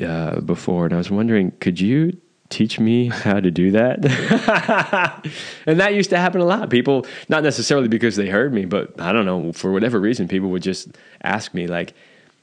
[0.00, 2.16] uh, before, and I was wondering, could you
[2.52, 4.04] teach me how to do that?
[5.66, 6.70] and that used to happen a lot.
[6.70, 10.50] People, not necessarily because they heard me, but I don't know, for whatever reason, people
[10.50, 10.88] would just
[11.22, 11.94] ask me, like,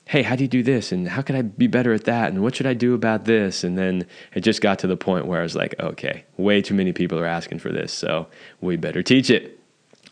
[0.10, 0.92] hey, how do you do this?
[0.92, 2.32] And how can I be better at that?
[2.32, 3.64] And what should I do about this?
[3.64, 6.74] And then it just got to the point where I was like, okay, way too
[6.74, 8.28] many people are asking for this, so
[8.60, 9.60] we better teach it.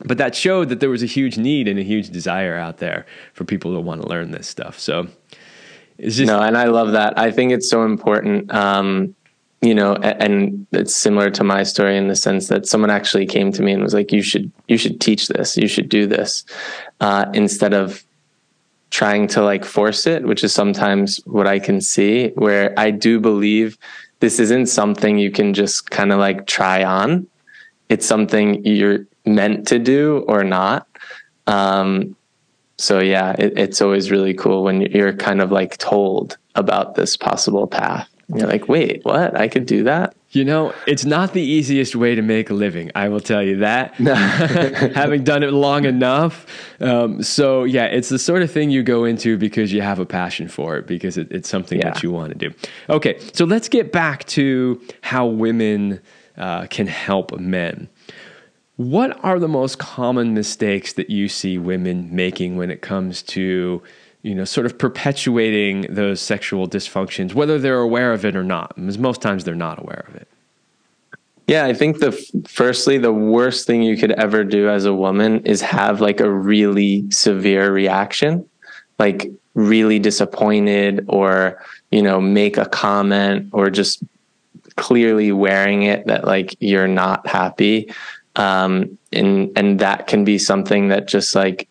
[0.06, 3.08] But that showed that there was a huge need and a huge desire out there
[3.34, 4.78] for people to want to learn this stuff.
[4.78, 5.08] So
[5.98, 6.28] it's just.
[6.28, 7.18] No, and I love that.
[7.18, 8.54] I think it's so important.
[8.54, 9.16] Um,
[9.62, 13.52] you know and it's similar to my story in the sense that someone actually came
[13.52, 15.58] to me and was like you should you should teach this.
[15.58, 16.46] You should do this
[17.00, 18.04] uh, instead of
[18.90, 23.20] trying to like force it which is sometimes what i can see where i do
[23.20, 23.78] believe
[24.20, 27.28] this isn't something you can just kind of like try on.
[27.90, 30.88] It's something you're meant to do or not.
[31.46, 32.16] Um,
[32.80, 37.18] so yeah it, it's always really cool when you're kind of like told about this
[37.18, 39.40] possible path you're like, wait, what?
[39.40, 40.16] I could do that?
[40.32, 42.92] You know, it's not the easiest way to make a living.
[42.94, 43.94] I will tell you that.
[44.96, 46.46] Having done it long enough.
[46.82, 50.06] Um, so, yeah, it's the sort of thing you go into because you have a
[50.06, 51.92] passion for it, because it, it's something yeah.
[51.92, 52.54] that you want to do.
[52.90, 56.02] Okay, so let's get back to how women
[56.38, 57.88] uh, can help men.
[58.76, 63.82] What are the most common mistakes that you see women making when it comes to
[64.28, 68.76] you know, sort of perpetuating those sexual dysfunctions, whether they're aware of it or not.
[68.76, 70.28] Because most times they're not aware of it.
[71.48, 72.12] Yeah, I think the
[72.46, 76.30] firstly, the worst thing you could ever do as a woman is have like a
[76.30, 78.46] really severe reaction,
[79.00, 84.04] like really disappointed, or you know, make a comment, or just
[84.76, 87.94] clearly wearing it that like you're not happy,
[88.36, 91.70] um, and and that can be something that just like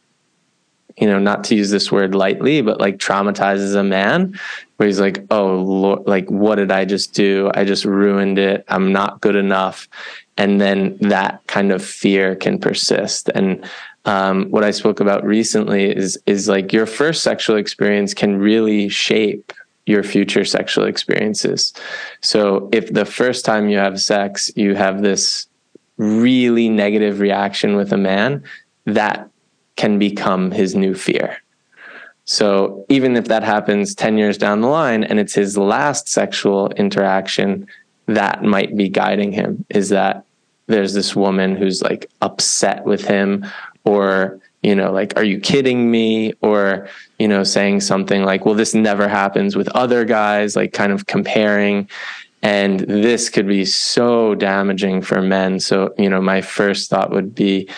[0.97, 4.39] you know, not to use this word lightly, but like traumatizes a man
[4.77, 7.51] where he's like, oh, Lord, like, what did I just do?
[7.55, 8.65] I just ruined it.
[8.69, 9.89] I'm not good enough.
[10.37, 13.29] And then that kind of fear can persist.
[13.35, 13.69] And
[14.05, 18.89] um, what I spoke about recently is is like your first sexual experience can really
[18.89, 19.53] shape
[19.87, 21.73] your future sexual experiences.
[22.21, 25.47] So if the first time you have sex, you have this
[25.97, 28.45] really negative reaction with a man,
[28.85, 29.29] that
[29.77, 31.39] can become his new fear.
[32.25, 36.71] So even if that happens 10 years down the line and it's his last sexual
[36.73, 37.69] interaction,
[38.07, 39.65] that might be guiding him.
[39.71, 40.25] Is that
[40.67, 43.47] there's this woman who's like upset with him
[43.85, 46.33] or you know like are you kidding me?
[46.41, 46.89] or
[47.21, 51.07] you know saying something like well this never happens with other guys like kind of
[51.07, 51.89] comparing.
[52.43, 55.61] And this could be so damaging for men.
[55.61, 57.69] So you know my first thought would be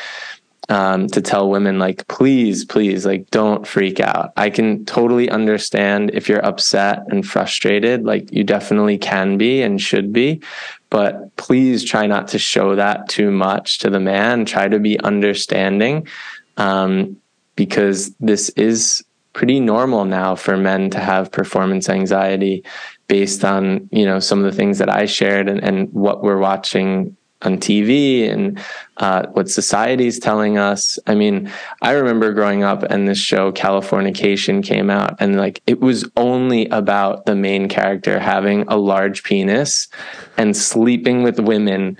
[0.69, 4.33] um, to tell women like please please like don't freak out.
[4.37, 9.81] I can totally understand if you're upset and frustrated like you definitely can be and
[9.81, 10.43] should be
[10.91, 14.45] but please try not to show that too much to the man.
[14.45, 16.09] Try to be understanding
[16.57, 17.17] um,
[17.57, 22.65] because this is pretty normal now for men to have performance anxiety
[23.07, 26.39] based on you know some of the things that I shared and, and what we're
[26.39, 28.61] watching on TV and
[28.97, 30.99] uh, what society's telling us.
[31.07, 31.51] I mean,
[31.83, 36.67] I remember growing up and this show Californication came out, and like it was only
[36.69, 39.89] about the main character having a large penis
[40.37, 41.97] and sleeping with women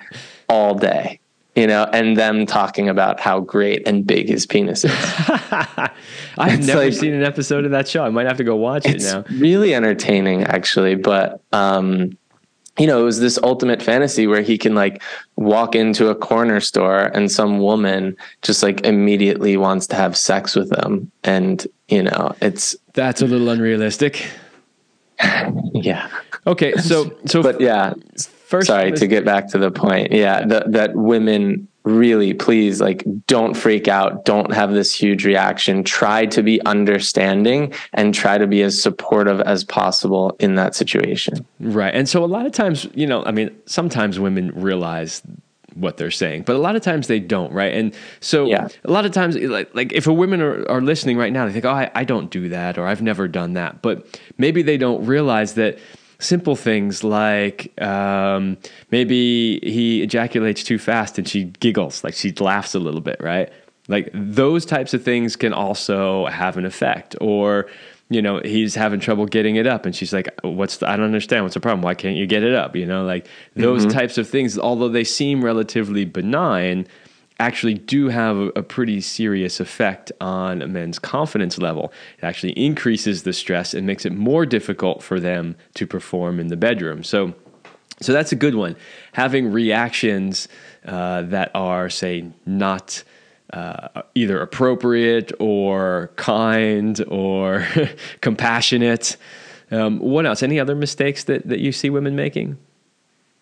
[0.49, 1.21] all day
[1.59, 4.93] you know, and them talking about how great and big his penis is.
[6.39, 8.05] I've it's never like, seen an episode of that show.
[8.05, 9.25] I might have to go watch it now.
[9.29, 10.95] Really entertaining, actually.
[10.95, 12.17] But um,
[12.79, 15.03] you know, it was this ultimate fantasy where he can like
[15.37, 20.55] walk into a corner store and some woman just like immediately wants to have sex
[20.55, 24.31] with him, and you know, it's that's a little unrealistic.
[25.75, 26.09] yeah.
[26.47, 27.95] Okay, so so but yeah,
[28.49, 30.11] First, sorry to get back to the point.
[30.11, 34.25] Yeah, the, that women really please like don't freak out.
[34.25, 35.83] Don't have this huge reaction.
[35.83, 41.47] Try to be understanding and try to be as supportive as possible in that situation.
[41.61, 41.95] Right.
[41.95, 45.23] And so a lot of times you know i mean sometimes women realize
[45.75, 47.73] what they're saying but a lot of times they don't right?
[47.73, 48.69] And so yeah.
[48.85, 51.53] a lot of times like, like if a women are, are listening right now they
[51.53, 53.83] think oh I, I don't do that or i've never done that.
[53.83, 55.79] But maybe they don't realize that
[56.19, 58.57] simple things like um,
[58.91, 63.53] maybe he ejaculates too fast and she giggles, like she laughs a little bit, right?
[63.89, 67.17] Like those types of things can also have an effect.
[67.21, 67.69] Or,
[68.11, 71.07] you know, he's having trouble getting it up and she's like, What's the, I don't
[71.07, 71.45] understand.
[71.45, 71.83] What's the problem?
[71.83, 72.77] Why can't you get it up?
[72.77, 73.97] You know, like those mm-hmm.
[73.97, 76.87] types of things, although they seem relatively benign,
[77.39, 81.93] actually do have a, pretty serious effect on a men's confidence level.
[82.19, 86.49] It actually increases the stress and makes it more difficult for them to perform in
[86.49, 87.05] the bedroom.
[87.05, 87.35] So,
[88.01, 88.77] so that's a good one.
[89.13, 90.49] Having reactions
[90.85, 93.05] uh, that are, say, not
[93.53, 97.67] uh, either appropriate or kind or
[98.21, 99.17] compassionate.
[99.71, 100.43] Um, what else?
[100.43, 102.59] Any other mistakes that, that you see women making?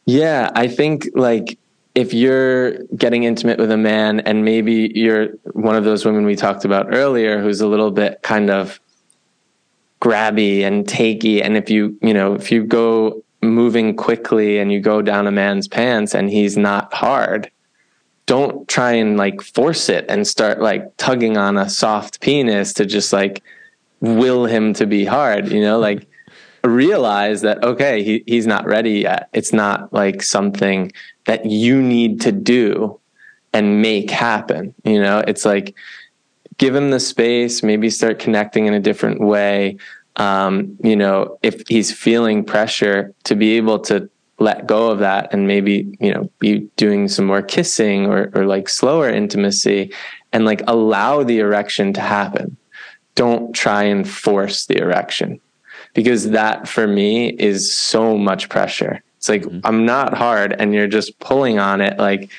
[0.05, 1.59] Yeah, I think like
[1.97, 6.37] if you're getting intimate with a man and maybe you're one of those women we
[6.37, 8.79] talked about earlier who's a little bit kind of
[10.03, 14.79] grabby and takey and if you you know if you go moving quickly and you
[14.79, 17.51] go down a man's pants and he's not hard
[18.27, 22.85] don't try and like force it and start like tugging on a soft penis to
[22.85, 23.43] just like
[24.01, 25.79] will him to be hard you know?
[25.79, 26.07] Like
[26.67, 30.93] realize that okay he, he's not ready yet it's not like something
[31.27, 32.99] that you need to do
[33.57, 34.75] and make happen.
[34.85, 35.75] You know, it's like
[36.59, 39.79] give him the space, maybe start connecting in a different way.
[40.17, 45.33] Um, you know, if he's feeling pressure to be able to let go of that
[45.33, 49.93] and maybe, you know, be doing some more kissing or, or like slower intimacy
[50.33, 52.57] and like allow the erection to happen.
[53.15, 55.41] Don't try and force the erection
[55.97, 59.03] because that for me is so much pressure.
[59.17, 59.61] It's like mm-hmm.
[59.65, 62.31] I'm not hard and you're just pulling on it like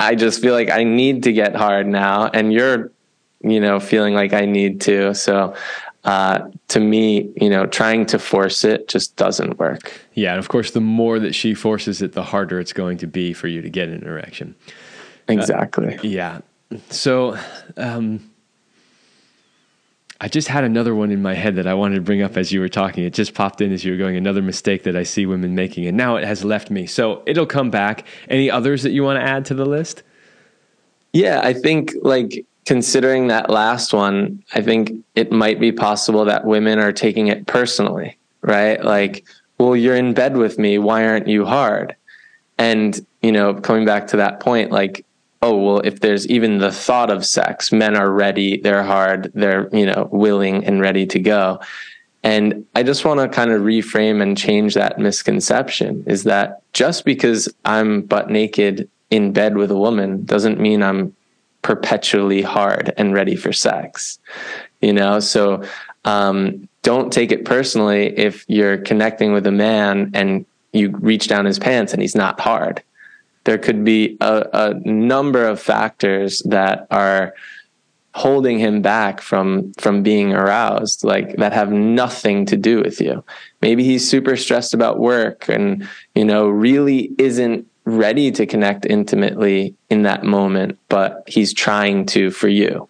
[0.00, 2.90] I just feel like I need to get hard now and you're
[3.42, 5.14] you know feeling like I need to.
[5.14, 5.54] So
[6.04, 10.00] uh, to me, you know, trying to force it just doesn't work.
[10.14, 13.06] Yeah, and of course, the more that she forces it, the harder it's going to
[13.06, 14.54] be for you to get an erection.
[15.28, 15.98] Exactly.
[15.98, 16.40] Uh, yeah.
[16.88, 17.36] So,
[17.76, 18.29] um,
[20.22, 22.52] I just had another one in my head that I wanted to bring up as
[22.52, 23.04] you were talking.
[23.04, 24.16] It just popped in as you were going.
[24.16, 26.86] Another mistake that I see women making, and now it has left me.
[26.86, 28.06] So it'll come back.
[28.28, 30.02] Any others that you want to add to the list?
[31.14, 36.44] Yeah, I think like considering that last one, I think it might be possible that
[36.44, 38.84] women are taking it personally, right?
[38.84, 39.24] Like,
[39.58, 40.78] well, you're in bed with me.
[40.78, 41.96] Why aren't you hard?
[42.58, 45.04] And, you know, coming back to that point, like
[45.42, 49.68] oh well if there's even the thought of sex men are ready they're hard they're
[49.74, 51.60] you know willing and ready to go.
[52.22, 57.06] And i just want to kind of reframe and change that misconception is that just
[57.06, 61.16] because i'm butt naked in bed with a woman doesn't mean i'm
[61.62, 64.18] perpetually hard and ready for sex
[64.80, 65.20] you know?
[65.20, 65.62] So
[66.04, 71.44] um, don't take it personally if you're connecting with a man and you reach down
[71.44, 72.82] his pants and he's not hard
[73.44, 77.34] there could be a, a number of factors that are
[78.14, 83.22] holding him back from from being aroused like that have nothing to do with you.
[83.62, 89.74] Maybe he's super stressed about work and you know really isn't ready to connect intimately
[89.88, 92.88] in that moment but he's trying to for you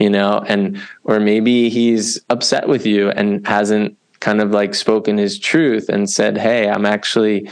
[0.00, 0.42] you know?
[0.48, 5.88] And or maybe he's upset with you and hasn't kind of like spoken his truth
[5.88, 7.48] and said hey i'm actually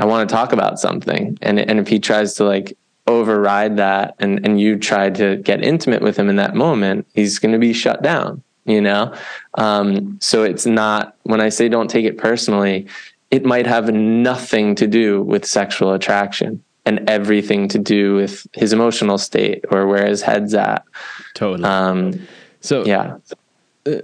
[0.00, 1.38] I want to talk about something.
[1.42, 2.76] And and if he tries to like
[3.06, 7.38] override that and and you try to get intimate with him in that moment, he's
[7.38, 8.42] going to be shut down.
[8.64, 9.14] you know?
[9.54, 12.86] Um, so it's not, when I say don't take it personally,
[13.30, 18.72] it might have nothing to do with sexual attraction and everything to do with his
[18.72, 20.84] emotional state or where his head's at.
[21.34, 21.64] Totally.
[21.64, 22.26] Um,
[22.60, 23.16] so yeah.
[23.86, 24.00] Uh,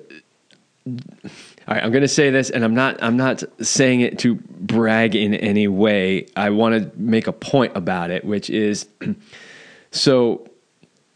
[1.69, 3.03] all right, I'm going to say this, and I'm not.
[3.03, 6.27] I'm not saying it to brag in any way.
[6.37, 8.87] I want to make a point about it, which is,
[9.91, 10.49] so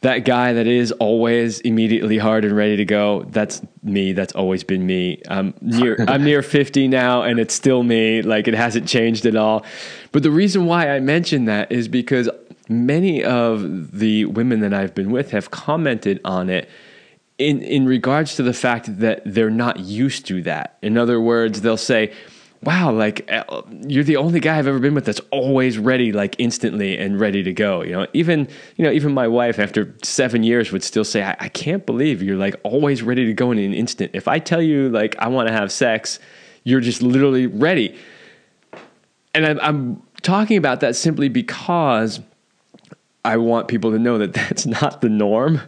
[0.01, 3.25] that guy that is always immediately hard and ready to go.
[3.29, 4.13] That's me.
[4.13, 5.23] That's always been me.
[5.29, 6.05] I'm near.
[6.09, 8.21] I'm near 50 now, and it's still me.
[8.21, 9.65] Like it hasn't changed at all.
[10.11, 12.29] But the reason why I mention that is because
[12.69, 16.69] many of the women that I've been with have commented on it
[17.41, 20.77] in in regards to the fact that they're not used to that.
[20.83, 22.13] In other words, they'll say,
[22.63, 26.37] "Wow, like uh, you're the only guy I've ever been with that's always ready, like
[26.39, 30.43] instantly and ready to go." You know, even you know, even my wife after seven
[30.43, 33.59] years would still say, "I, I can't believe you're like always ready to go in
[33.59, 36.19] an instant." If I tell you like I want to have sex,
[36.65, 37.97] you're just literally ready.
[39.35, 42.21] And I'm, I'm talking about that simply because
[43.25, 45.61] I want people to know that that's not the norm.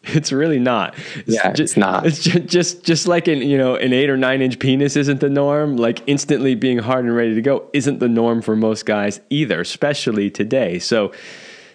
[0.04, 0.94] It's really not.
[1.16, 2.06] It's yeah, just, it's not.
[2.06, 5.20] It's just, just just like an you know an eight or nine inch penis isn't
[5.20, 5.76] the norm.
[5.76, 9.60] Like instantly being hard and ready to go isn't the norm for most guys either,
[9.60, 10.78] especially today.
[10.78, 11.12] So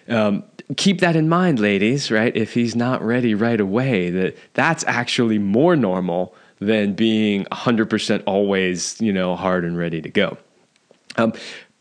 [0.08, 0.42] um,
[0.76, 2.10] keep that in mind, ladies.
[2.10, 2.34] Right?
[2.36, 9.00] If he's not ready right away, that that's actually more normal than being 100% always
[9.00, 10.38] you know hard and ready to go.
[11.16, 11.34] Um,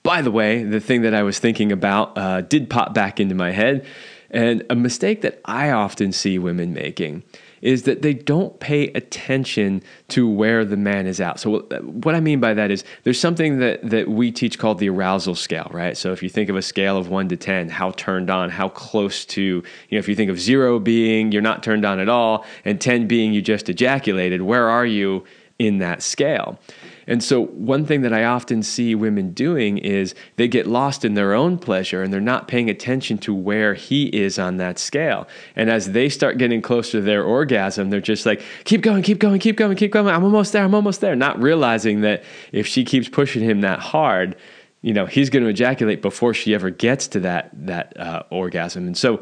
[0.04, 3.34] by the way, the thing that I was thinking about uh, did pop back into
[3.34, 3.86] my head
[4.34, 7.24] and a mistake that I often see women making
[7.62, 11.40] is that they don't pay attention to where the man is at.
[11.40, 14.90] So what I mean by that is there's something that that we teach called the
[14.90, 15.96] arousal scale, right?
[15.96, 18.68] So if you think of a scale of 1 to 10, how turned on, how
[18.68, 22.10] close to, you know, if you think of 0 being you're not turned on at
[22.10, 25.24] all and 10 being you just ejaculated, where are you
[25.58, 26.60] in that scale?
[27.08, 31.14] And so, one thing that I often see women doing is they get lost in
[31.14, 35.28] their own pleasure and they're not paying attention to where he is on that scale.
[35.56, 39.20] And as they start getting closer to their orgasm, they're just like, keep going, keep
[39.20, 40.08] going, keep going, keep going.
[40.08, 41.16] I'm almost there, I'm almost there.
[41.16, 44.36] Not realizing that if she keeps pushing him that hard,
[44.82, 48.86] you know, he's going to ejaculate before she ever gets to that, that uh, orgasm.
[48.86, 49.22] And so,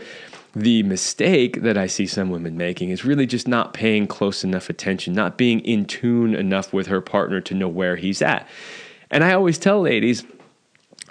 [0.53, 4.69] the mistake that I see some women making is really just not paying close enough
[4.69, 8.47] attention, not being in tune enough with her partner to know where he's at.
[9.09, 10.23] And I always tell ladies,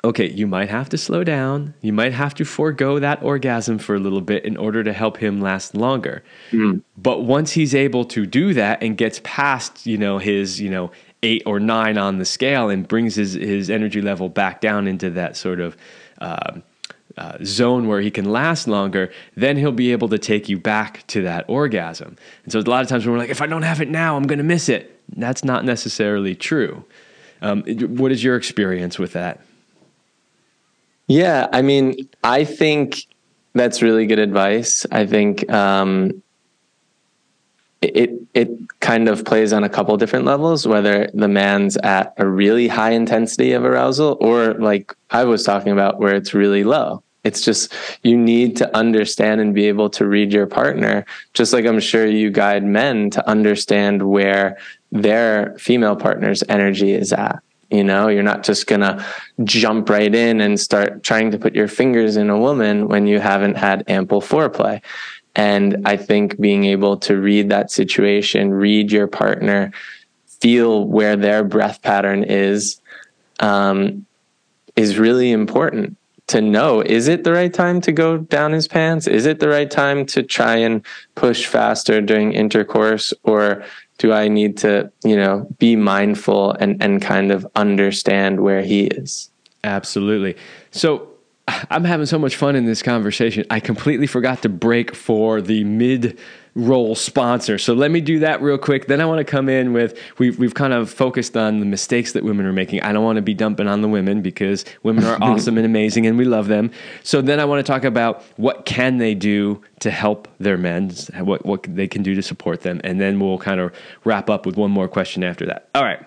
[0.04, 1.74] okay, you might have to slow down.
[1.80, 5.18] You might have to forego that orgasm for a little bit in order to help
[5.18, 6.22] him last longer.
[6.50, 6.82] Mm.
[6.96, 10.90] But once he's able to do that and gets past, you know, his, you know,
[11.22, 15.10] eight or nine on the scale and brings his, his energy level back down into
[15.10, 15.76] that sort of
[16.20, 16.60] uh,
[17.16, 21.06] uh, zone where he can last longer, then he'll be able to take you back
[21.08, 22.16] to that orgasm.
[22.44, 24.16] And so a lot of times when we're like, if I don't have it now,
[24.16, 25.00] I'm going to miss it.
[25.16, 26.84] That's not necessarily true.
[27.42, 27.62] Um,
[27.96, 29.40] what is your experience with that?
[31.08, 33.06] Yeah, I mean, I think
[33.54, 34.86] that's really good advice.
[34.92, 36.22] I think um,
[37.82, 38.50] it it
[38.80, 42.90] kind of plays on a couple different levels whether the man's at a really high
[42.90, 47.02] intensity of arousal or like i was talking about where it's really low.
[47.22, 51.04] It's just you need to understand and be able to read your partner
[51.34, 54.58] just like i'm sure you guide men to understand where
[54.92, 57.40] their female partner's energy is at.
[57.70, 59.04] You know you're not just going to
[59.44, 63.20] jump right in and start trying to put your fingers in a woman when you
[63.20, 64.82] haven't had ample foreplay
[65.34, 69.72] and I think being able to read that situation, read your partner,
[70.26, 72.80] feel where their breath pattern is,
[73.40, 74.06] um,
[74.76, 75.96] is really important
[76.30, 79.06] to know is it the right time to go down his pants?
[79.06, 80.84] Is it the right time to try and
[81.16, 83.12] push faster during intercourse?
[83.24, 83.64] Or
[83.98, 88.84] do I need to, you know, be mindful and, and kind of understand where he
[88.84, 89.30] is?
[89.64, 90.36] Absolutely.
[90.70, 91.09] So
[91.70, 93.44] I'm having so much fun in this conversation.
[93.50, 96.18] I completely forgot to break for the mid
[96.54, 97.58] roll sponsor.
[97.58, 98.86] So let me do that real quick.
[98.86, 102.12] Then I want to come in with we've we've kind of focused on the mistakes
[102.12, 102.82] that women are making.
[102.82, 106.06] I don't want to be dumping on the women because women are awesome and amazing
[106.06, 106.70] and we love them.
[107.02, 110.90] So then I want to talk about what can they do to help their men,
[111.18, 113.72] what what they can do to support them, and then we'll kind of
[114.04, 115.68] wrap up with one more question after that.
[115.74, 116.04] All right.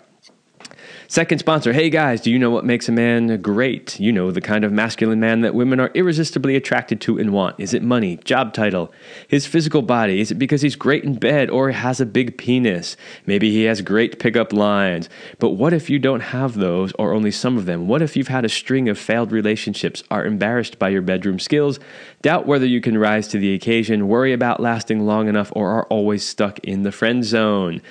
[1.14, 4.00] Second sponsor, hey guys, do you know what makes a man great?
[4.00, 7.60] You know, the kind of masculine man that women are irresistibly attracted to and want.
[7.60, 8.92] Is it money, job title,
[9.28, 10.22] his physical body?
[10.22, 12.98] Is it because he's great in bed or has a big penis?
[13.28, 15.08] Maybe he has great pickup lines.
[15.38, 17.88] But what if you don't have those or only some of them?
[17.88, 21.80] What if you've had a string of failed relationships, are embarrassed by your bedroom skills,
[22.24, 25.86] doubt whether you can rise to the occasion, worry about lasting long enough, or are
[25.88, 27.82] always stuck in the friend zone?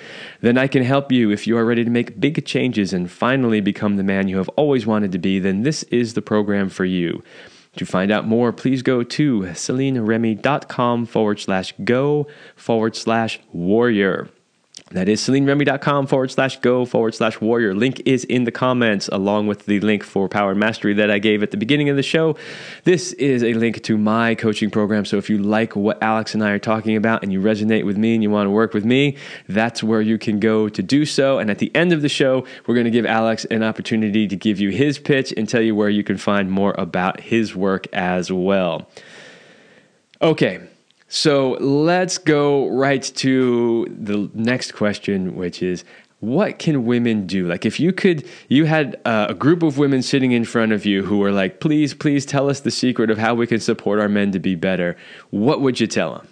[0.41, 3.61] Then I can help you if you are ready to make big changes and finally
[3.61, 6.83] become the man you have always wanted to be, then this is the program for
[6.83, 7.23] you.
[7.77, 14.29] To find out more, please go to CelineRemy.com forward slash go forward slash warrior.
[14.93, 17.73] That is CelineRemy.com forward slash go forward slash warrior.
[17.73, 21.41] Link is in the comments along with the link for Power Mastery that I gave
[21.41, 22.37] at the beginning of the show.
[22.83, 25.05] This is a link to my coaching program.
[25.05, 27.97] So if you like what Alex and I are talking about and you resonate with
[27.97, 29.17] me and you want to work with me,
[29.49, 31.39] that's where you can go to do so.
[31.39, 34.35] And at the end of the show, we're going to give Alex an opportunity to
[34.35, 37.87] give you his pitch and tell you where you can find more about his work
[37.93, 38.87] as well.
[40.21, 40.67] Okay.
[41.15, 45.85] So let's go right to the next question, which is
[46.21, 47.47] what can women do?
[47.47, 50.87] Like, if you could, you had uh, a group of women sitting in front of
[50.87, 53.99] you who were like, please, please tell us the secret of how we can support
[53.99, 54.97] our men to be better.
[55.29, 56.27] What would you tell them?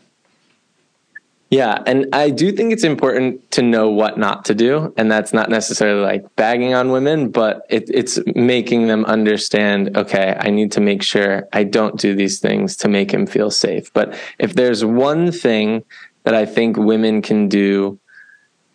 [1.52, 5.34] Yeah, and I do think it's important to know what not to do, and that's
[5.34, 9.98] not necessarily like bagging on women, but it, it's making them understand.
[9.98, 13.52] Okay, I need to make sure I don't do these things to make him feel
[13.52, 13.92] safe.
[13.92, 15.84] But if there's one thing
[16.24, 18.00] that I think women can do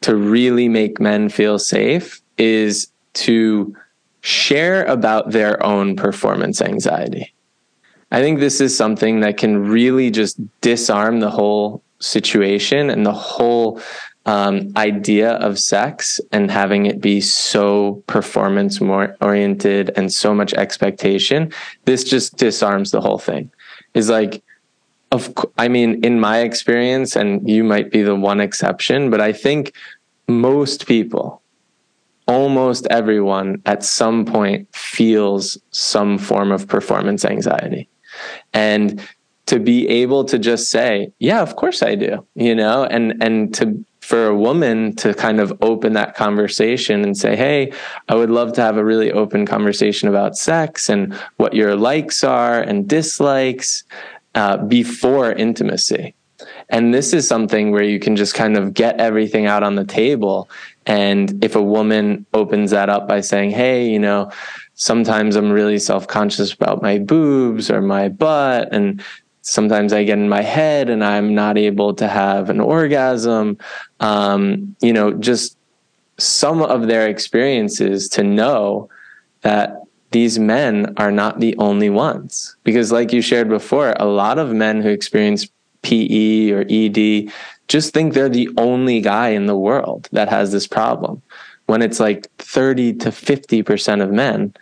[0.03, 3.75] to really make men feel safe, is to
[4.21, 7.33] share about their own performance anxiety.
[8.11, 13.13] I think this is something that can really just disarm the whole situation and the
[13.13, 13.81] whole
[14.27, 20.53] um, idea of sex and having it be so performance more oriented and so much
[20.55, 21.53] expectation
[21.85, 23.51] this just disarms the whole thing.
[23.95, 24.43] Is like
[25.13, 29.33] of i mean in my experience and you might be the one exception but i
[29.33, 29.73] think
[30.27, 31.41] most people
[32.27, 37.89] almost everyone at some point feels some form of performance anxiety.
[38.53, 39.07] And
[39.47, 43.55] to be able to just say, yeah, of course I do, you know, and, and
[43.55, 47.73] to, for a woman to kind of open that conversation and say, Hey,
[48.09, 52.23] I would love to have a really open conversation about sex and what your likes
[52.23, 53.83] are and dislikes
[54.37, 56.15] uh, before intimacy.
[56.69, 59.85] And this is something where you can just kind of get everything out on the
[59.85, 60.49] table.
[60.87, 64.31] And if a woman opens that up by saying, Hey, you know,
[64.75, 68.69] sometimes I'm really self conscious about my boobs or my butt.
[68.71, 69.03] And
[69.47, 73.59] sometimes I get in my head and I'm not able to have an orgasm.
[74.01, 75.57] Um, you know, just
[76.19, 78.89] some of their experiences to know
[79.43, 82.57] that these men are not the only ones.
[82.65, 85.47] Because, like you shared before, a lot of men who experience
[85.83, 87.33] PE or ED
[87.69, 91.23] just think they're the only guy in the world that has this problem
[91.67, 94.55] when it's like 30 to 50% of men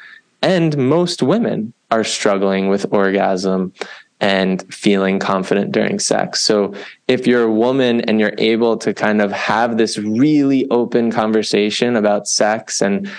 [0.42, 3.72] and most women are struggling with orgasm
[4.20, 6.40] and feeling confident during sex.
[6.40, 6.74] So
[7.08, 11.96] if you're a woman and you're able to kind of have this really open conversation
[11.96, 13.10] about sex and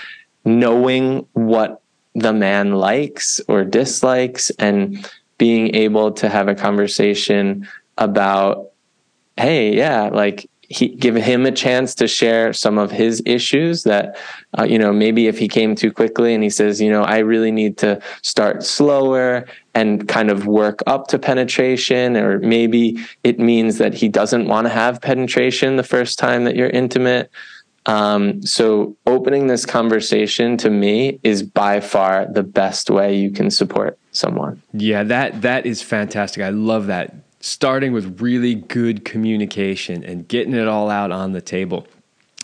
[0.46, 1.82] knowing what
[2.16, 7.68] the man likes or dislikes and being able to have a conversation
[7.98, 8.72] about
[9.38, 14.18] hey yeah like he give him a chance to share some of his issues that
[14.58, 17.20] uh, you know maybe if he came too quickly and he says you know i
[17.20, 19.46] really need to start slower
[19.76, 24.66] and kind of work up to penetration or maybe it means that he doesn't want
[24.66, 27.30] to have penetration the first time that you're intimate.
[27.86, 33.52] Um, so opening this conversation to me is by far the best way you can
[33.52, 34.62] support someone.
[34.74, 36.42] Yeah that that is fantastic.
[36.42, 37.14] I love that
[37.46, 41.86] starting with really good communication and getting it all out on the table.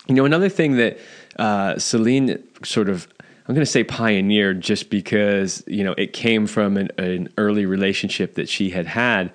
[0.06, 0.96] You know, another thing that
[1.40, 3.08] uh, Celine sort of
[3.48, 7.66] I'm going to say pioneered just because you know it came from an, an early
[7.66, 9.32] relationship that she had had,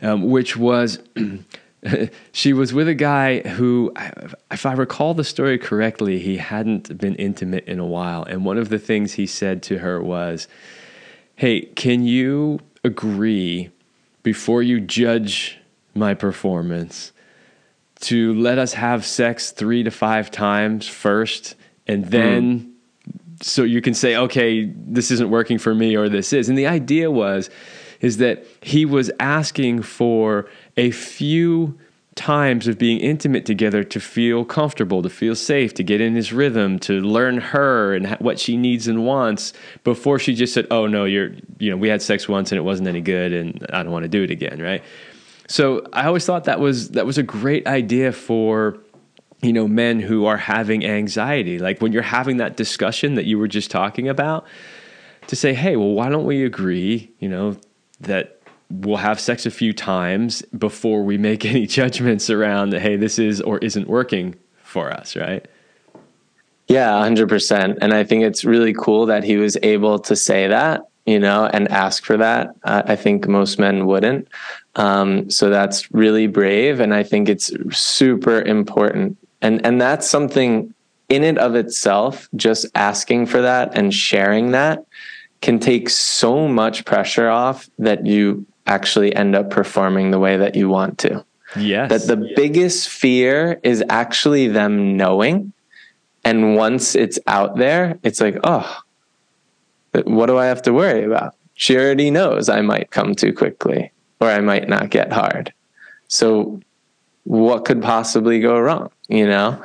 [0.00, 1.00] um, which was
[2.32, 3.92] she was with a guy who,
[4.52, 8.58] if I recall the story correctly, he hadn't been intimate in a while, and one
[8.58, 10.46] of the things he said to her was,
[11.34, 13.70] "Hey, can you agree
[14.22, 15.58] before you judge
[15.94, 17.12] my performance
[18.00, 21.54] to let us have sex three to five times first
[21.86, 23.42] and then mm.
[23.42, 26.66] so you can say okay this isn't working for me or this is and the
[26.66, 27.50] idea was
[28.00, 31.78] is that he was asking for a few
[32.16, 36.32] times of being intimate together to feel comfortable, to feel safe, to get in his
[36.32, 39.52] rhythm, to learn her and what she needs and wants
[39.84, 42.62] before she just said, "Oh no, you're you know, we had sex once and it
[42.62, 44.82] wasn't any good and I don't want to do it again," right?
[45.46, 48.78] So, I always thought that was that was a great idea for
[49.42, 51.58] you know, men who are having anxiety.
[51.58, 54.46] Like when you're having that discussion that you were just talking about,
[55.28, 57.56] to say, "Hey, well, why don't we agree, you know,
[58.00, 58.39] that
[58.70, 63.40] we'll have sex a few times before we make any judgments around, hey, this is
[63.40, 65.46] or isn't working for us, right?
[66.68, 67.78] Yeah, 100%.
[67.80, 71.46] And I think it's really cool that he was able to say that, you know,
[71.46, 72.54] and ask for that.
[72.62, 74.28] I think most men wouldn't.
[74.76, 76.78] Um, so that's really brave.
[76.78, 79.16] And I think it's super important.
[79.42, 80.72] And, and that's something
[81.08, 84.84] in and of itself, just asking for that and sharing that
[85.42, 90.54] can take so much pressure off that you actually end up performing the way that
[90.54, 91.24] you want to.
[91.56, 91.90] Yes.
[91.90, 95.52] That the biggest fear is actually them knowing.
[96.24, 98.80] And once it's out there, it's like, oh,
[100.04, 101.34] what do I have to worry about?
[101.54, 105.52] She already knows I might come too quickly or I might not get hard.
[106.08, 106.60] So
[107.24, 109.62] what could possibly go wrong, you know?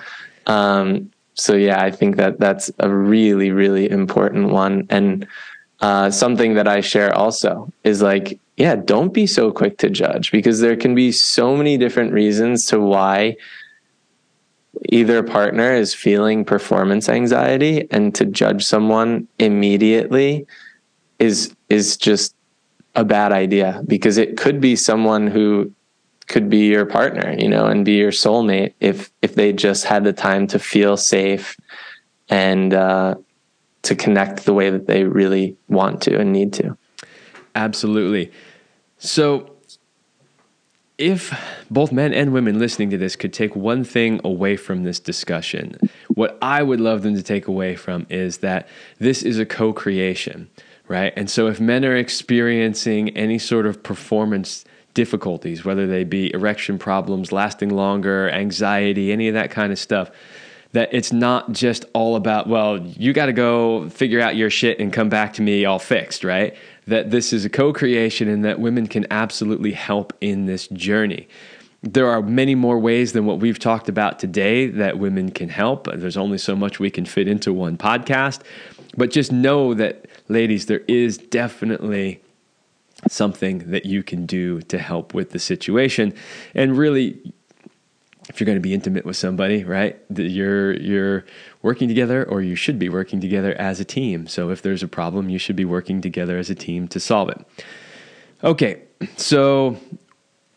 [0.48, 4.88] Um, so yeah, I think that that's a really, really important one.
[4.90, 5.28] And
[5.82, 10.32] uh, something that I share also is like, yeah, don't be so quick to judge
[10.32, 13.36] because there can be so many different reasons to why
[14.90, 20.46] either partner is feeling performance anxiety and to judge someone immediately
[21.20, 22.36] is is just
[22.96, 25.72] a bad idea because it could be someone who
[26.28, 30.04] could be your partner, you know, and be your soulmate if if they just had
[30.04, 31.58] the time to feel safe
[32.30, 33.16] and uh,
[33.86, 36.78] to connect the way that they really want to and need to.
[37.54, 38.32] Absolutely.
[38.98, 39.52] So,
[40.98, 41.38] if
[41.70, 45.78] both men and women listening to this could take one thing away from this discussion,
[46.08, 48.68] what I would love them to take away from is that
[48.98, 50.50] this is a co creation,
[50.88, 51.14] right?
[51.16, 54.66] And so, if men are experiencing any sort of performance
[54.96, 60.10] difficulties, whether they be erection problems, lasting longer, anxiety, any of that kind of stuff,
[60.76, 64.78] that it's not just all about, well, you got to go figure out your shit
[64.78, 66.54] and come back to me all fixed, right?
[66.86, 71.30] That this is a co creation and that women can absolutely help in this journey.
[71.82, 75.88] There are many more ways than what we've talked about today that women can help.
[75.88, 78.42] There's only so much we can fit into one podcast.
[78.98, 82.22] But just know that, ladies, there is definitely
[83.08, 86.14] something that you can do to help with the situation.
[86.54, 87.34] And really,
[88.30, 90.00] if you're going to be intimate with somebody, right?
[90.16, 91.26] You're you're
[91.62, 94.28] working together, or you should be working together as a team.
[94.28, 97.30] So if there's a problem, you should be working together as a team to solve
[97.30, 97.46] it.
[98.44, 98.82] Okay,
[99.18, 99.78] so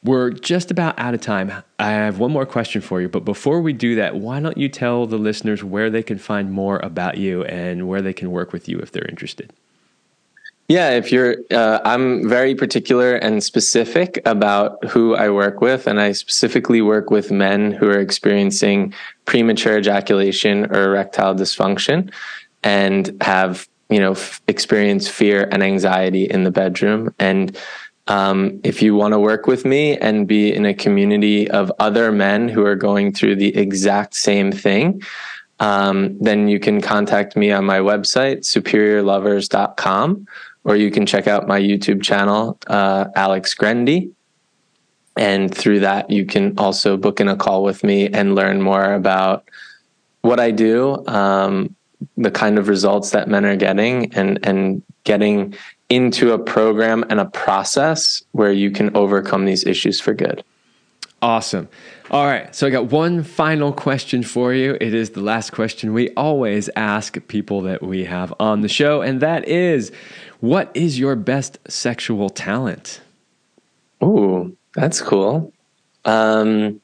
[0.05, 1.53] we're just about out of time.
[1.79, 4.69] I have one more question for you, but before we do that, why don't you
[4.69, 8.53] tell the listeners where they can find more about you and where they can work
[8.53, 9.53] with you if they're interested?
[10.69, 15.99] Yeah, if you're, uh, I'm very particular and specific about who I work with, and
[15.99, 18.93] I specifically work with men who are experiencing
[19.25, 22.12] premature ejaculation or erectile dysfunction,
[22.62, 27.14] and have you know f- experienced fear and anxiety in the bedroom.
[27.19, 27.57] And
[28.07, 32.12] um, if you want to work with me and be in a community of other
[32.12, 35.01] men who are going through the exact same thing,
[35.61, 40.27] um, then you can contact me on my website, superiorlovers.com
[40.69, 44.11] or you can check out my YouTube channel, uh, Alex Grendi.
[45.16, 48.93] And through that, you can also book in a call with me and learn more
[48.93, 49.49] about
[50.21, 51.75] what I do, um,
[52.19, 55.55] the kind of results that men are getting, and and getting
[55.89, 60.45] into a program and a process where you can overcome these issues for good.
[61.21, 61.69] Awesome.
[62.11, 62.55] All right.
[62.55, 64.77] So I got one final question for you.
[64.81, 69.03] It is the last question we always ask people that we have on the show,
[69.03, 69.91] and that is
[70.41, 73.01] what is your best sexual talent?
[74.03, 75.53] Ooh, that's cool.
[76.05, 76.80] Um,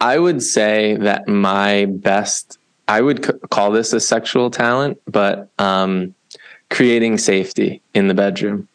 [0.00, 5.48] I would say that my best, I would c- call this a sexual talent, but
[5.58, 6.14] um,
[6.70, 8.68] creating safety in the bedroom.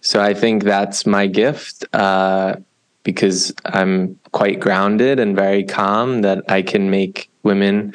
[0.00, 2.56] So I think that's my gift uh,
[3.02, 7.94] because I'm quite grounded and very calm that I can make women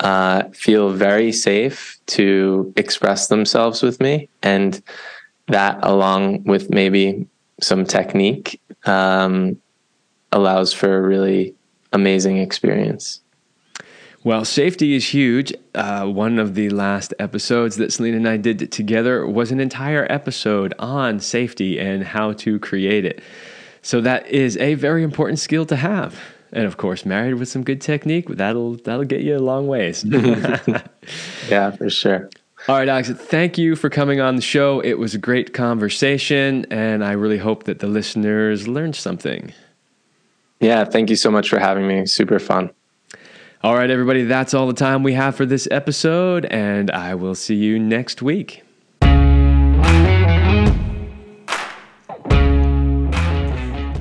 [0.00, 4.28] uh, feel very safe to express themselves with me.
[4.42, 4.80] And
[5.48, 7.26] that, along with maybe
[7.60, 9.60] some technique, um,
[10.32, 11.54] allows for a really
[11.92, 13.20] amazing experience.
[14.24, 15.54] Well, safety is huge.
[15.72, 20.04] Uh, one of the last episodes that Celine and I did together was an entire
[20.10, 23.22] episode on safety and how to create it.
[23.82, 26.18] So that is a very important skill to have.
[26.52, 30.04] And of course, married with some good technique, that'll that'll get you a long ways.
[31.48, 32.30] yeah, for sure.
[32.68, 34.80] All right, Alex, thank you for coming on the show.
[34.80, 39.52] It was a great conversation, and I really hope that the listeners learned something.
[40.58, 42.06] Yeah, thank you so much for having me.
[42.06, 42.70] Super fun.
[43.62, 47.34] All right, everybody, that's all the time we have for this episode, and I will
[47.34, 48.62] see you next week.